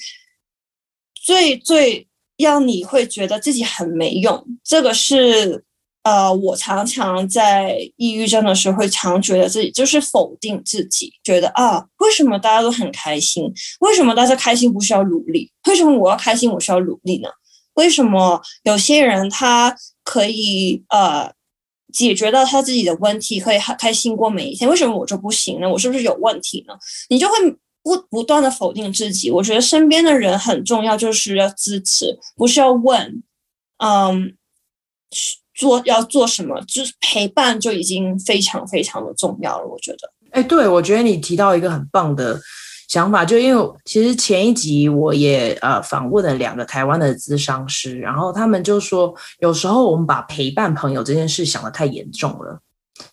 [1.13, 4.43] 最最让你会觉得自己很没用。
[4.63, 5.63] 这个是
[6.01, 13.53] 呃，我常常在抑郁症的时候会常觉得自己就是否定自己，觉得啊，为什么大家都很开心？
[13.81, 15.51] 为什么大家开心不需要努力？
[15.67, 17.29] 为什么我要开心我需要努力呢？
[17.75, 21.31] 为什么有些人他可以呃？
[21.91, 24.69] 解决到他自己的问题，可以开心过每一天。
[24.69, 25.69] 为什么我就不行呢？
[25.69, 26.73] 我是不是有问题呢？
[27.09, 27.33] 你就会
[27.81, 29.31] 不不断的否定自己。
[29.31, 33.23] 我觉得身边的人很重要，就是要支持，不是要问，
[33.77, 34.35] 嗯，
[35.53, 39.65] 做要做什么，就是陪伴就已经非常非常的重要了。
[39.65, 40.13] 我觉得。
[40.31, 42.39] 哎，对，我觉得你提到一个很棒的
[42.89, 52.59] 想法，就因为其实前一集我也呃访问了两个台湾的咨商师，然后他们就说，有时候我们把陪伴朋友这件事想得太严重了。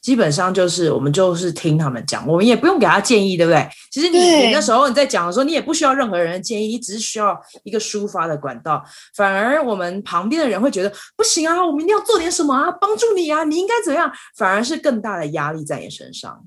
[0.00, 3.68] 基本上就是我们就是听他们讲，我们也不用给他建议，对不对？
[3.92, 8.82] 其实你你那时候你在讲的时候，你也不需要任何人的建议，你只是需要一个抒发的管道。
[9.14, 14.10] 反而我们旁边的人会觉得不行啊，我们一定要做点什么啊，帮助你啊，你应该怎样？
[14.36, 16.42] 反而是更大的压力在你身上。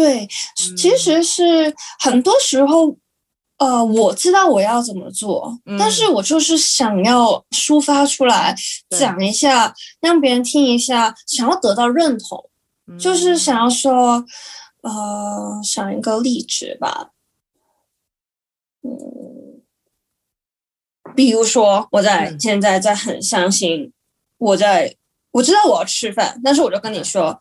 [0.00, 0.26] 对，
[0.76, 2.96] 其实是很多时候，
[3.58, 8.56] 呃，我知道我要怎么做，嗯，但是我就是想要抒发出来，
[8.88, 12.48] 讲一下，让别人听一下，想要得到认同。
[12.98, 14.24] 就是想要说，
[14.82, 17.10] 呃，想一个例子吧，
[18.82, 19.60] 嗯，
[21.14, 23.92] 比如说我在现在在很相信，
[24.38, 24.96] 我在
[25.32, 27.38] 我知道我要吃饭，但是我就跟你说，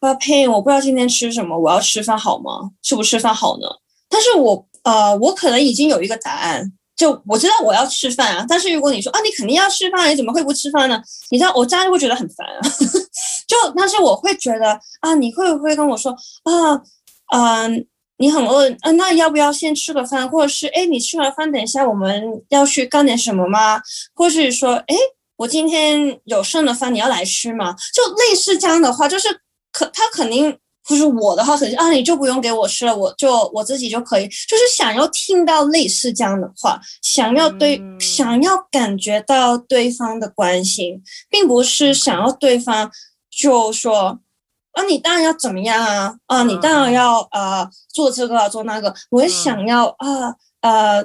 [0.00, 2.70] 啊，Pin，，我不知道今天吃什么，我要吃饭好吗？
[2.82, 3.66] 吃不吃饭好呢？
[4.08, 6.72] 但是我呃，我可能已经有一个答案。
[6.96, 11.00] 就我知道我要吃饭啊，但是如果你说啊，你肯定要吃饭，你怎么会不吃饭呢？
[11.30, 12.58] 你知道我这样就会觉得很烦啊。
[13.46, 16.10] 就但是我会觉得啊，你会不会跟我说
[16.42, 16.74] 啊，
[17.32, 20.28] 嗯、你很饿，啊，那要不要先吃个饭？
[20.28, 23.80] 或者是哎，你吃完饭，等一下我们要去干点什么吗？
[24.16, 24.96] 或是说哎，
[25.36, 27.76] 我今天有剩的饭，你要来吃吗？
[27.94, 29.28] 就类似这样的话，就是
[29.78, 30.58] 可他肯定。
[30.88, 34.26] 就是我的话，肯定啊，你就不用给我吃了，我就我自己就可以。
[34.26, 42.90] 就是想要听到类似这样的话，想要对，嗯、想要感觉到对方的关心，并不是想要对方
[43.30, 44.18] 就说
[44.72, 48.94] 啊，你当然要怎么样啊，啊，你当然要啊、呃、做这个啊做那个。
[49.10, 51.04] 我也想要啊呃，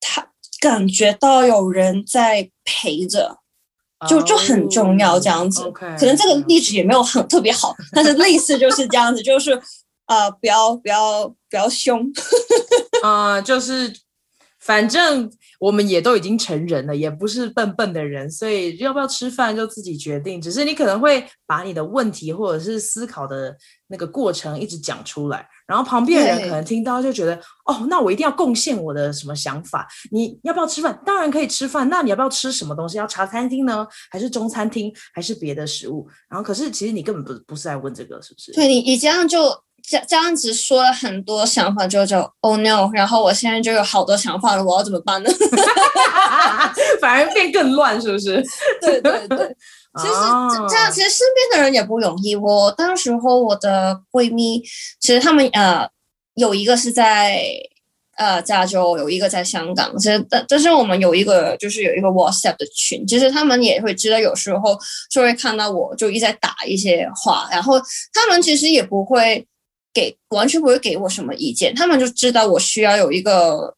[0.00, 0.26] 他
[0.58, 3.39] 感觉到有人在陪着。
[4.08, 9.52] 就就很重要，这样子，oh, okay, 可能这个例子也没有很特别好，但是类似就是这样子，就是
[10.06, 12.10] 呃，不要不要不要凶，
[13.02, 13.92] 啊、呃，就是
[14.58, 23.54] 反正我们也都已经成人了，也不是笨笨的人，所以要不要吃饭就自己决定，只是你可能会把你的问题或者是思考的
[23.90, 25.46] 那个过程一直讲出来。
[25.66, 29.86] 然后旁边的人可能听到就觉得，哦，那我一定要贡献我的什么想法？
[30.10, 31.00] 你要不要吃饭？
[31.06, 31.88] 当然可以吃饭。
[31.88, 32.98] 那你要不要吃什么东西？
[32.98, 36.08] 要茶餐厅呢，还是中餐厅，还是别的食物？
[36.28, 38.52] 然后可是其实你根本不不是在问这个，是不是？
[38.52, 39.48] 对，你你这样就
[39.80, 42.90] 这这样子说了很多想法，就就 Oh no！
[42.92, 45.30] 然后我现在就有好多想法了，我要怎么办呢？
[47.00, 48.42] 反而变更乱，是不是？
[48.80, 49.56] 对 对对。
[49.98, 50.14] 其实
[50.68, 52.36] 这样，其实身边的人也不容易。
[52.36, 54.62] 我当时候我的闺蜜，
[55.00, 55.88] 其实他们呃
[56.34, 57.42] 有一个是在
[58.16, 59.98] 呃加州，有一个在香港。
[59.98, 64.78] 其实但但是我们有一个就是有一个 WhatsApp 的群，其实他们也会知道，有时候
[65.10, 67.80] 就会看到我就一直在打一些话，然后
[68.12, 69.44] 他们其实也不会
[69.92, 73.74] 给完全不会给我什么意见，他们就知道我需要有一个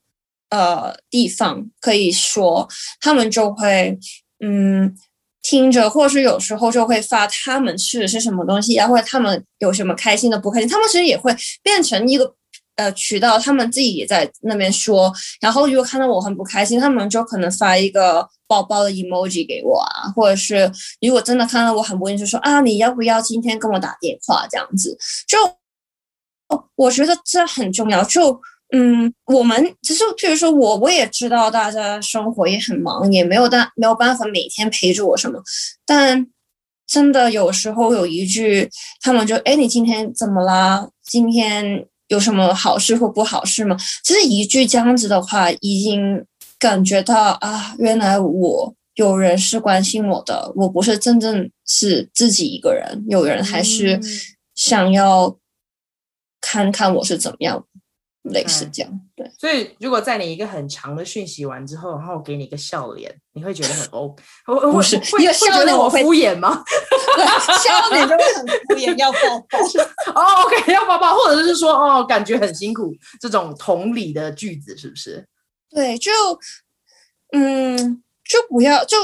[0.51, 2.69] 呃地方可以说，
[3.01, 3.99] 他们就会
[4.45, 4.95] 嗯。
[5.43, 12.33] 听着，或是有时候就会发他们吃的是什么东西，然后他们有什么开心的、不开心，他们其实也会变成一个
[12.77, 15.13] 呃渠道，他们自己也在那边说。
[15.41, 24.97] 然后如果看到我很不开心，他们就可能发一个宝宝的 emoji 给我啊，或者是如果真的看到我很不开心，就说啊，你要不要今天跟我打电话这样子？
[25.27, 25.39] 就
[26.77, 28.05] 我觉得这很重要。
[28.05, 28.41] 就
[28.75, 35.43] 嗯，我们其实，譬如说我，我也知道大家生活也很忙，也没有办没有办法每天陪着我什么。
[35.85, 36.27] 但
[36.87, 38.69] 真的有时候有一句，
[39.03, 40.89] 他们就哎，你今天怎么啦？
[41.05, 43.77] 今天有什么好事或不好事吗？
[44.03, 46.25] 其实一句这样子的话，已经
[46.59, 54.01] 感觉到啊，原来我有人是关心我的，我不是真正是自己一个人，有人还是
[54.55, 55.37] 想要
[56.41, 57.67] 看看我是怎么样。
[58.23, 59.31] 类似这样，对。
[59.39, 64.15] 所以，如果在你一个很长的讯息完之后，然后给你一个笑脸，你会觉得很 O？
[64.73, 66.63] 不是，会会觉得我敷衍吗？
[67.63, 69.59] 笑脸就会很敷衍，要抱抱。
[70.15, 75.27] 哦，OK，要抱抱，或者是说，哦，感觉很辛苦，这种同理的句子是不是？
[75.71, 76.11] 对，就
[77.33, 78.97] 嗯，就不要就。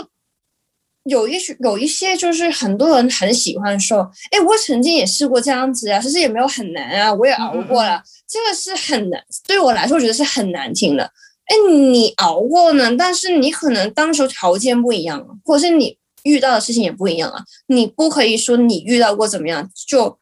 [1.08, 7.96] 有一些有一些就是很多人很喜欢说，哎，我曾经也试过这样子啊，其实也没有很难啊，我也熬过了。
[7.96, 11.04] 嗯、这个是很难，对我来说，我觉得是很难听的。
[11.46, 17.42] 哎，你熬过呢，但是你可能当时条件不一样，或者是你遇到的事情也不一样啊。
[17.68, 20.18] 你不可以说你遇到过怎么样，就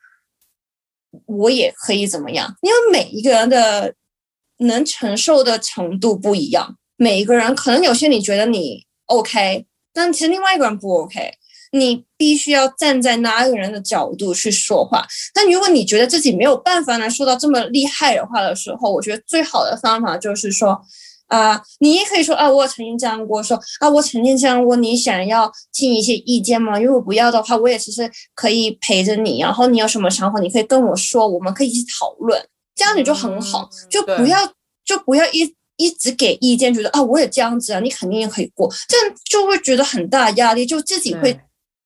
[1.26, 3.94] 我也可以怎么样，因为每一个人的
[4.58, 9.66] 能承受的程度不一样，每一个人可能有些你觉得你 OK。
[9.96, 11.32] 但其实另外一个人不 OK，
[11.72, 15.04] 你必须要站在那个人的角度去说话。
[15.34, 20.80] 但如果你觉得自己没有办法来说到这么厉害的话的时候，我觉得最好的方法就是说。
[21.28, 26.78] 啊、呃，你也可以说啊，我曾经这样过，说啊，我曾经这样过，你想要听一些意见吗？
[26.78, 32.40] 如果不要的话，我也其实可以陪着你，然后你有什么想法，你可以跟我说，我们可以一起讨论，
[32.76, 34.38] 这样子就很好，嗯、就不要
[34.84, 41.38] 就不要一一直给意见，觉得啊，我也这样子啊，你肯定也可以过，这样就会觉得很大压力，就自己会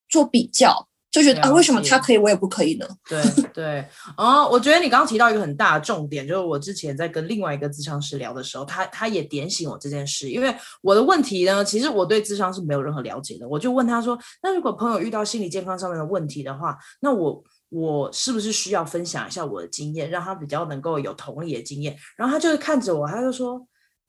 [0.09, 0.87] 做比较。
[1.11, 2.87] 就觉得啊，为什么他可以，我也不可以呢？
[3.09, 3.21] 对
[3.53, 3.85] 对，
[4.17, 10.31] 哦，我觉得你刚刚提到一个很大的重点，就是我之前在跟另外一个咨商师聊的时候，他他也点醒我这件事。
[10.31, 23.61] 因为我的问题呢，其实我对咨商是没有任何了解的，我就问他说：“那如果朋友遇到心理健康上面的问题的话，那我我是不是需要分享一下我的经验，让他比较能够有同理的经验？”然后他就看着我，他就说：“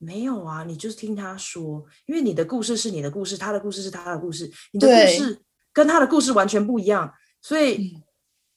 [0.02, 5.40] 没有啊，你就是听他说，因为你的故事是你的故事，他的故事是他的故事，你的故事。”
[5.74, 7.96] 跟他的故事完全不一样，所以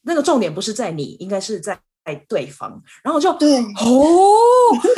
[0.02, 1.80] 那个重点不是在你，应该是在
[2.28, 2.70] 对方。
[3.02, 3.64] 然后我就对哦，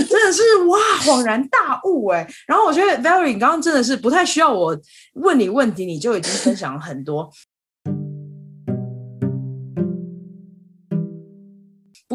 [0.09, 2.27] 真的是哇，恍然大悟哎。
[2.47, 4.75] 然后我觉得 Valerie 你刚刚真的是不太需要我
[5.13, 7.31] 问你问题，你就已经分享了很多。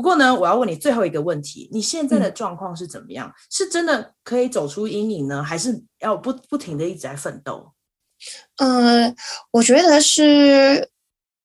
[0.03, 3.29] 不过呢，我要问你最后一个问题：你现在的状况是怎么样？
[3.29, 7.73] 嗯、是真的可以走出阴影呢，还是要不不停的一直在奋斗？
[8.57, 9.15] 嗯、呃，
[9.53, 10.91] 我觉得是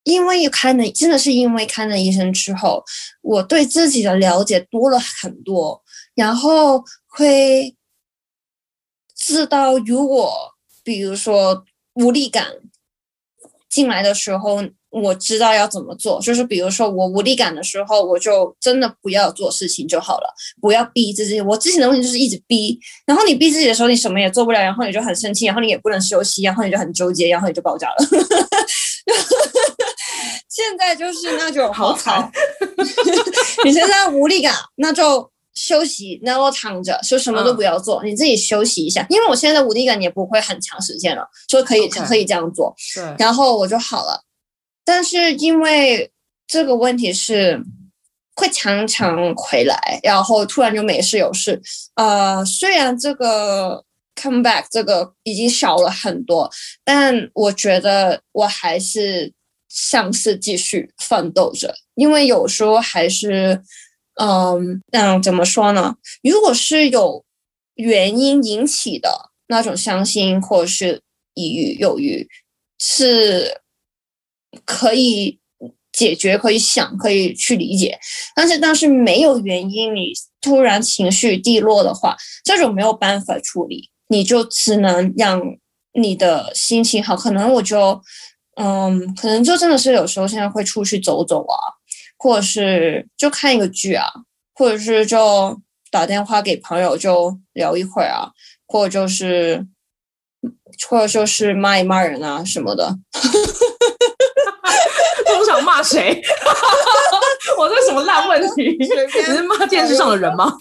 [0.01, 2.83] 因为看了，真的是因为看了医生之后，
[3.21, 5.83] 我对自己的了解多了很多，
[6.15, 7.77] 然后会
[9.15, 10.33] 知道，如果
[10.83, 12.47] 比如说无力感
[13.77, 14.59] 进来的时候。
[14.89, 21.41] 我知道要怎么做，就是比如说我无力感的时候，我就真的不要做事情就好了，不要逼自己。
[21.41, 27.95] 我之前的问题就是一直逼，然后你逼自己的时候，你什么也做不了，然后你就很生气，然后你也不能休息，然后你就很纠结，然后你就爆炸了。
[30.49, 32.31] 现在就是那就好惨，
[33.65, 35.29] 你现在无力感，那就。
[35.57, 39.03] 休息，然后躺着，就什么都不要做，嗯，你自己休息一下。
[39.09, 42.75] 因为我现在的无力感也不会很长时间了，说可以.可以这样做。
[42.93, 44.21] 对，然后我就好了。
[44.85, 46.11] 但是因为
[46.45, 47.59] 这个问题是
[48.35, 51.59] 会常常回来，然后突然就没事有事。
[51.95, 53.83] 呃，虽然这个
[54.15, 56.49] come back 这个已经少了很多，
[56.83, 59.33] 但我觉得我还是
[59.67, 63.61] 像是继续奋斗着，因为有时候还是，
[64.19, 65.95] 嗯，那怎么说呢？
[66.23, 67.23] 如果是有
[67.75, 71.01] 原因引起的那种伤心或者是
[71.33, 72.27] 抑郁、忧郁，
[72.79, 73.61] 是。
[74.65, 75.37] 可以
[75.91, 77.99] 解决，可以想，可以去理解，
[78.33, 85.39] 但是但是没有原因，你突然情绪低落的话，这种没有办法处理，你就只能让
[85.93, 87.15] 你的心情好。
[87.15, 88.01] 可能我就，
[88.55, 91.55] 嗯，可能就真的是有时候现在会出去走走啊，
[92.17, 94.07] 或者是就看一个剧啊，
[94.53, 95.59] 或者是就
[95.91, 98.31] 打电话给朋友就聊一会儿啊，
[98.67, 99.65] 或者就是，
[100.89, 102.97] 或者就是骂一骂人啊什么的。
[105.25, 106.21] 通常骂谁？
[107.57, 108.75] 我这什么烂问题？
[108.79, 110.51] 你是骂电视上的人吗？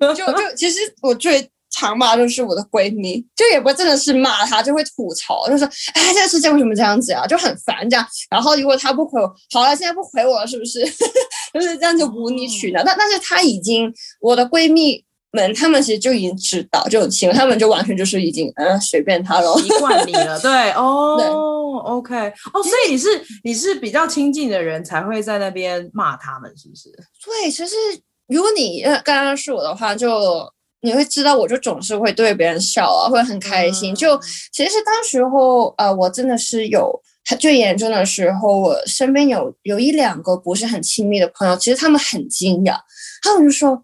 [0.00, 0.24] 就就
[0.56, 7.26] 其实我最常骂就是我的闺蜜，就也不真的是骂她，就会吐槽，就说哎，这个世界为什么这样子啊？
[7.26, 8.06] 就很烦这样。
[8.30, 10.84] 然后如果她不回我，好了，现在不回我了，是不是？
[11.54, 12.82] 就是这样就无理取闹。
[12.84, 15.04] 但但是她已经我的闺蜜。
[15.36, 21.26] 们她们其实就已经知道这种情况，他们就完全就是已经嗯随便她了，习惯你了， 对哦对
[21.90, 22.14] ，OK
[22.52, 23.08] 哦，所以你是
[23.42, 26.88] 你是比较亲近的人才会在那边骂他们，是不是？
[27.24, 27.74] 对，其实
[28.28, 30.48] 如果你呃刚刚是我的话，就
[30.84, 33.92] 你会知道，我就总是会对别人笑啊，会很开心。
[33.92, 34.20] 嗯、就
[34.52, 37.02] 其实当时候呃，我真的是有
[37.40, 42.76] 最严重的时候，我身边有有一两个不是很亲密的朋友，其实他们很惊讶，
[43.22, 43.82] 他们就说。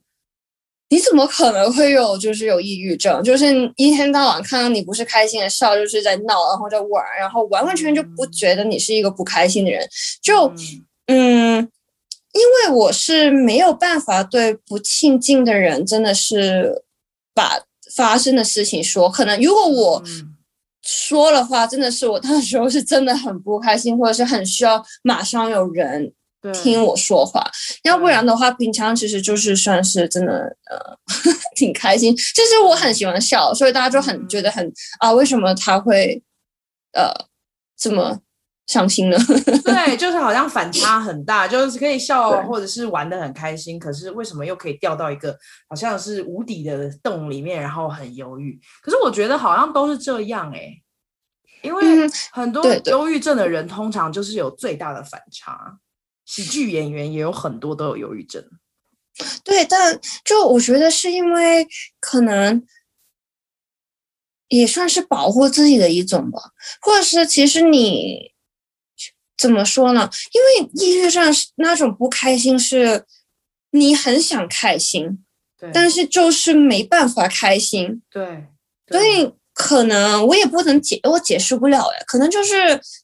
[0.92, 3.22] 你怎么可能会有就是有抑郁症？
[3.22, 3.46] 就是
[3.76, 9.88] 一天到晚看到你不是开心的笑，就是在闹，然后在玩，然后完完全全就不觉得你是一个不开心的人。
[10.20, 10.52] 就
[11.06, 11.58] 嗯，
[12.32, 16.82] 因为我是没有办法对不亲近的人，真的是
[17.34, 17.60] 把
[17.94, 19.10] 发生的事情说。
[19.10, 20.02] 可能如果我
[20.82, 26.12] 说的话，真的是我 那时候是真的很不开心，或者是很需要马上有人。
[26.54, 27.46] 听我说话，
[27.84, 30.32] 要不然的话，平常其实就是算是真的，
[30.70, 30.96] 呃，
[31.54, 32.16] 挺开心。
[32.16, 36.22] 就是我很喜欢笑，所以大家就很觉得很啊，为什么他会
[36.92, 37.12] 呃
[37.76, 38.18] 这么
[38.70, 39.18] 伤心了？
[39.64, 45.36] 对，就是好像反差很大， 就是可以笑或者是玩的很开心，可是为什么又可以掉到一个
[45.68, 48.60] 好像是无底的洞里面，然后很忧郁？
[48.80, 50.82] 可是我觉得好像都是这样哎、欸。
[51.62, 51.82] 因为
[52.32, 55.78] 很多忧郁症的人通常就是有最大的反差。
[56.24, 58.42] 喜剧演员也有很多都有忧郁症。
[59.42, 61.66] 对，但就我觉得是因为
[61.98, 62.64] 可能
[64.48, 66.40] 也算是保护自己的一种吧，
[66.80, 68.29] 或者是其实你
[69.40, 70.08] 怎么说呢？
[70.32, 73.04] 因为抑郁症是那种不开心，是
[73.70, 75.24] 你很想开心，
[75.58, 78.44] 对，但是就是没办法开心，对，
[78.86, 82.54] 对，所以可能我也不能解，我解释不了哎，可能就是，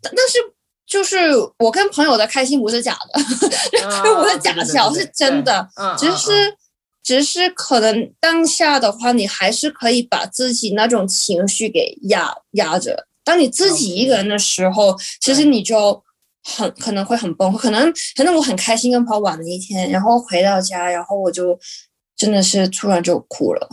[0.03, 0.53] 但是。
[0.89, 1.18] 就是
[1.59, 3.20] 我跟朋友的开心不是假的，
[4.05, 5.68] 就不是假笑，是真的。
[5.99, 6.57] 只是，
[7.03, 13.09] 只是可能当下的话，你还是可以把自己那种情绪给压压着。
[13.24, 16.01] 当你自己一个人的时候，其实你就
[16.57, 17.59] 很可能会很崩溃。
[17.59, 21.59] 可能，可能我很开心跟朋友玩了一天，然后回到家，然后我就
[22.16, 23.68] 真的是突然就哭了，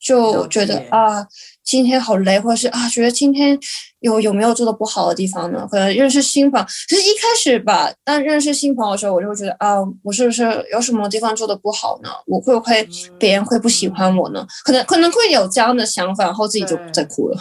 [0.00, 1.26] 就觉得啊。
[1.66, 3.58] 今天好累，或者是啊，觉得今天
[3.98, 5.66] 有有没有做的不好的地方呢？
[5.68, 12.10] 可能认识新朋友，其实一开始吧，当认识新朋友的时候，我就会觉得啊，我是不是有什么地方做的不好呢？
[12.28, 12.88] 我会不会
[13.18, 14.46] 别人会不喜欢我呢？
[14.64, 17.38] 可能可能会有这样的想法，然后自己就再哭了。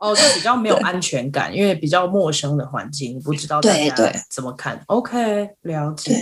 [0.00, 3.94] 哦，就比较没有安全感，因为比较陌生的环境，不知道大家
[4.30, 4.82] 怎么看。
[4.86, 6.16] OK，了解。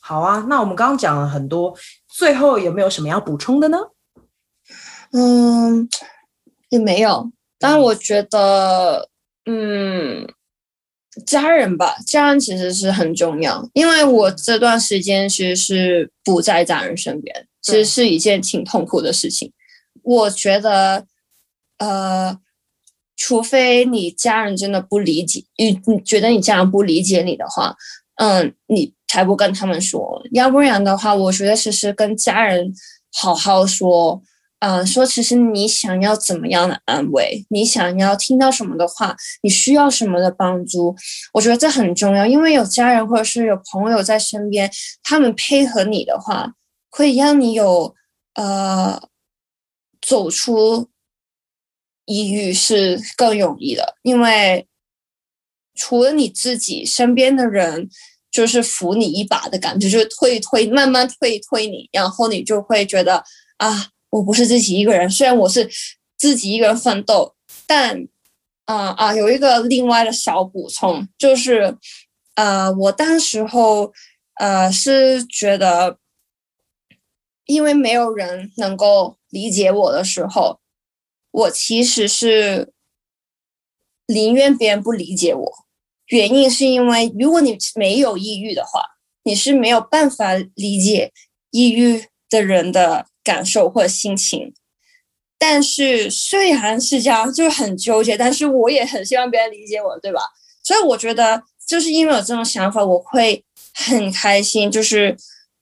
[0.00, 1.76] 好啊，那我们刚刚讲了很多，
[2.06, 3.78] 最后有没有什么要补充的呢？
[5.10, 5.88] 嗯，
[6.68, 7.32] 也没有。
[7.58, 9.08] 但我觉得，
[9.46, 10.28] 嗯，
[11.26, 13.68] 家人吧，家人其实是很重要。
[13.72, 19.52] 因为我这段时间其实是不在家人身边，其实是一件挺痛苦的事情。
[20.02, 21.06] 我觉得，
[21.78, 22.38] 呃，
[23.16, 27.76] 除非你家人真的不理解，你你觉得你家人不理解你的话，
[28.16, 28.94] 嗯，你。
[29.08, 32.74] 才不跟他们说，要不然的话，我觉得其实跟家人
[33.14, 34.20] 好好说，
[34.58, 40.94] 嗯、呃，说其实你想要怎么样的安慰，你想要听到什么的话，你需要什么的帮助，
[41.32, 44.68] 我觉得这很重要，因为有家人或者是有朋友在身边，
[45.04, 46.52] 他们配合你的话，
[46.96, 47.94] 会让你有
[48.34, 49.08] 呃
[50.00, 50.88] 走出
[52.06, 54.66] 抑郁是更容易的，因为
[55.74, 57.90] 除了你自己身边的人。
[58.32, 63.24] 就是扶你一把的感觉，就是推一推，慢慢推一推你，然后你就会觉得
[63.56, 65.08] 啊，我不是自己一个人。
[65.08, 65.66] 虽然我是
[66.18, 67.34] 自己一个人奋斗，
[67.66, 68.06] 但
[68.66, 71.78] 啊啊，有一个另外的小补充，就是
[72.34, 73.90] 呃，我当时候
[74.34, 75.96] 呃是觉得，
[77.46, 80.60] 因为没有人能够理解我的时候，
[81.30, 82.72] 我其实是
[84.06, 85.52] 宁愿别人不理解我。
[86.08, 88.80] 原因是因为，如果你没有抑郁的话，
[89.24, 91.12] 你是没有办法理解
[91.50, 94.54] 抑郁的人的感受或者心情。
[95.38, 100.20] 但是虽然是这样，就是很纠结，但是我也很希望别人理解我，对吧？
[100.62, 103.44] 所以我觉得，就是因为有这种想法，我会
[103.74, 105.16] 很开心，就是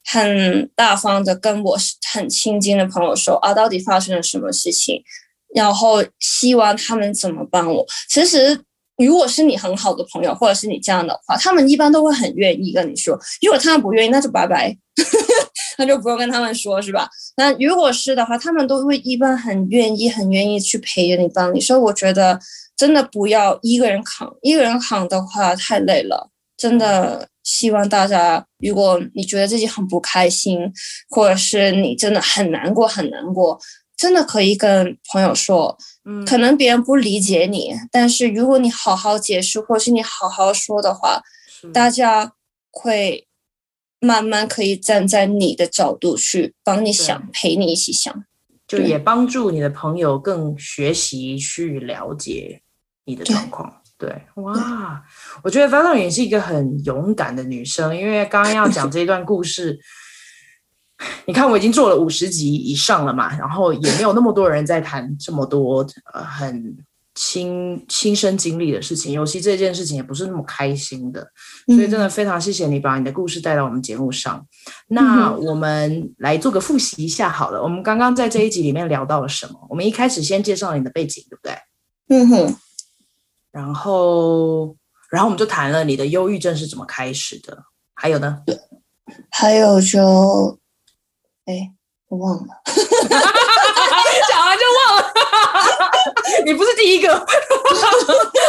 [0.05, 1.77] 很大方的跟我
[2.13, 5.03] 很亲近的朋友说啊，到底发生了什么事情，
[5.55, 7.87] 然后希望他们怎么帮我。
[8.09, 8.61] 其实。
[8.97, 13.19] 如果是你很好的朋友，或者是你这样的话，他们一般都会很愿意跟你说。
[13.43, 14.73] 如果他们不愿意，那就拜拜，
[15.77, 17.09] 那就不用跟他们说，是吧？
[17.37, 21.61] 那如果是的话，他们都会一般很愿意、很愿意去陪着你、帮你。
[21.61, 22.39] 所以我觉得
[22.77, 26.31] 真的不要一个人扛，一个人扛的话太累了。
[26.57, 30.73] 真的希望大家，如果你觉得自己很不开心，
[31.11, 33.61] 或者是你真的很难过、很难过。
[33.97, 41.23] 真的可以跟朋友说，嗯，可能别人不理解你，嗯，但是如果你好好解释，或是你好好说的话，
[41.73, 42.33] 大家
[42.73, 43.29] 会
[44.01, 48.25] 慢慢可以站在你的角度去帮你想，陪你一起想，
[48.67, 52.63] 就也帮助你的朋友更学习去了解
[53.05, 53.81] 你的状况。
[53.97, 55.05] 对，对，哇，
[55.43, 59.79] 我觉得 Valerie 也是一个很勇敢的女生，因为刚刚要讲这一段故事。
[61.27, 66.77] 你看，我已经做了五十集以上了嘛，然后也没有那么多人在谈这么多呃很
[67.15, 71.29] 亲亲身经历的事情，尤其这件事情也不是那么开心的，
[71.67, 74.47] 所以真的非常谢谢你把你的故事带到我们节目上。
[74.89, 79.67] 那我们来做个复习一下好了，我们刚刚在这一集里面聊到了什么？
[79.69, 81.59] 我们一开始先介绍了你的背景，对不对？
[82.09, 82.57] 嗯哼。
[83.51, 84.77] 然后，
[85.15, 87.57] 然后我们就谈了你的忧郁症是怎么开始的，
[87.95, 88.39] 还有呢？
[89.31, 90.59] 还有就。
[91.45, 91.71] 哎，
[92.09, 95.13] 我忘了， 讲完就忘了。
[96.45, 97.15] 你不是第一个。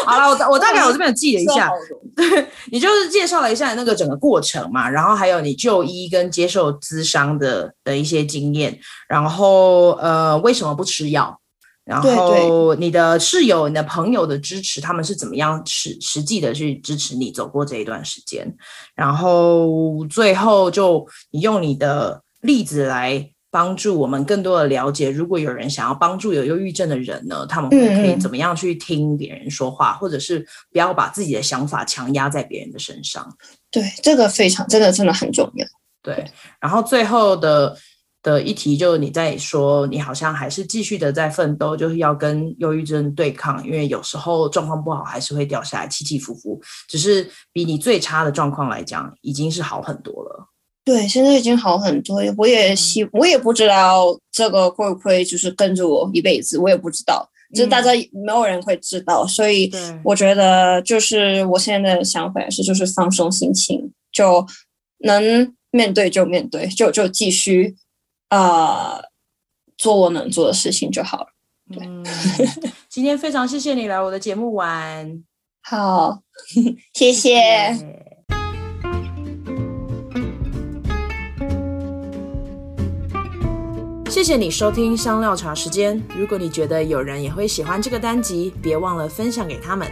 [0.05, 1.69] 好好了，我我大概我这边有记了一下，
[2.15, 11.39] 对，你就是介绍了一下那个整个过程嘛，然后还有你就医跟接受咨商的的一些经验，然后呃为什么不吃药，
[11.85, 18.51] 然后你的室友、你的朋友的支持，他们是怎么样实实际的去支持你走过这一段时间，
[18.95, 23.31] 然后最后就你用你的例子来。
[23.51, 33.25] 帮助我们更多的了解，如果有人想要帮助有忧郁症的人呢，他们会可以怎么样去听别人说话，嗯、或者是不要把自己的想法强压在别人的身上。
[33.71, 35.65] 对，这个非常，这个真的很重要。
[36.03, 36.29] 对，
[36.59, 37.73] 然后最后的
[38.25, 50.47] 的一题就是你在说，你好像还是继续的在奋斗，就是要跟忧郁症对抗，因为有时候状况不好还是会掉下来，起起伏伏，只是比你最差的状况来讲，已经是好很多了。
[50.83, 52.19] 对，现在已经好很多。
[52.35, 57.29] 我也希，我也不知道这个会不会就是跟着我一辈子，我也不知道。
[57.53, 59.71] 就大家没有人会知道，嗯、所以
[60.03, 64.45] 我觉得就是我现在的想法是，就是放松心情，就
[64.99, 67.84] 能面对就面对，就就继续啊、
[68.35, 69.01] 呃、
[69.77, 71.27] 做我能做的事情就好了。
[71.71, 72.05] 对，嗯、
[72.89, 75.23] 今天非常谢谢你来我的节目玩，
[75.63, 76.21] 好，
[76.93, 77.31] 谢谢。
[84.09, 86.01] 谢谢谢谢你收听香料茶时间。
[86.15, 89.87] 如果你觉得有人也会喜欢这个单集，别忘了分享给他们。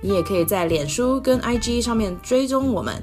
[0.00, 3.02] 你也可以在脸书跟 IG 上面追踪我们。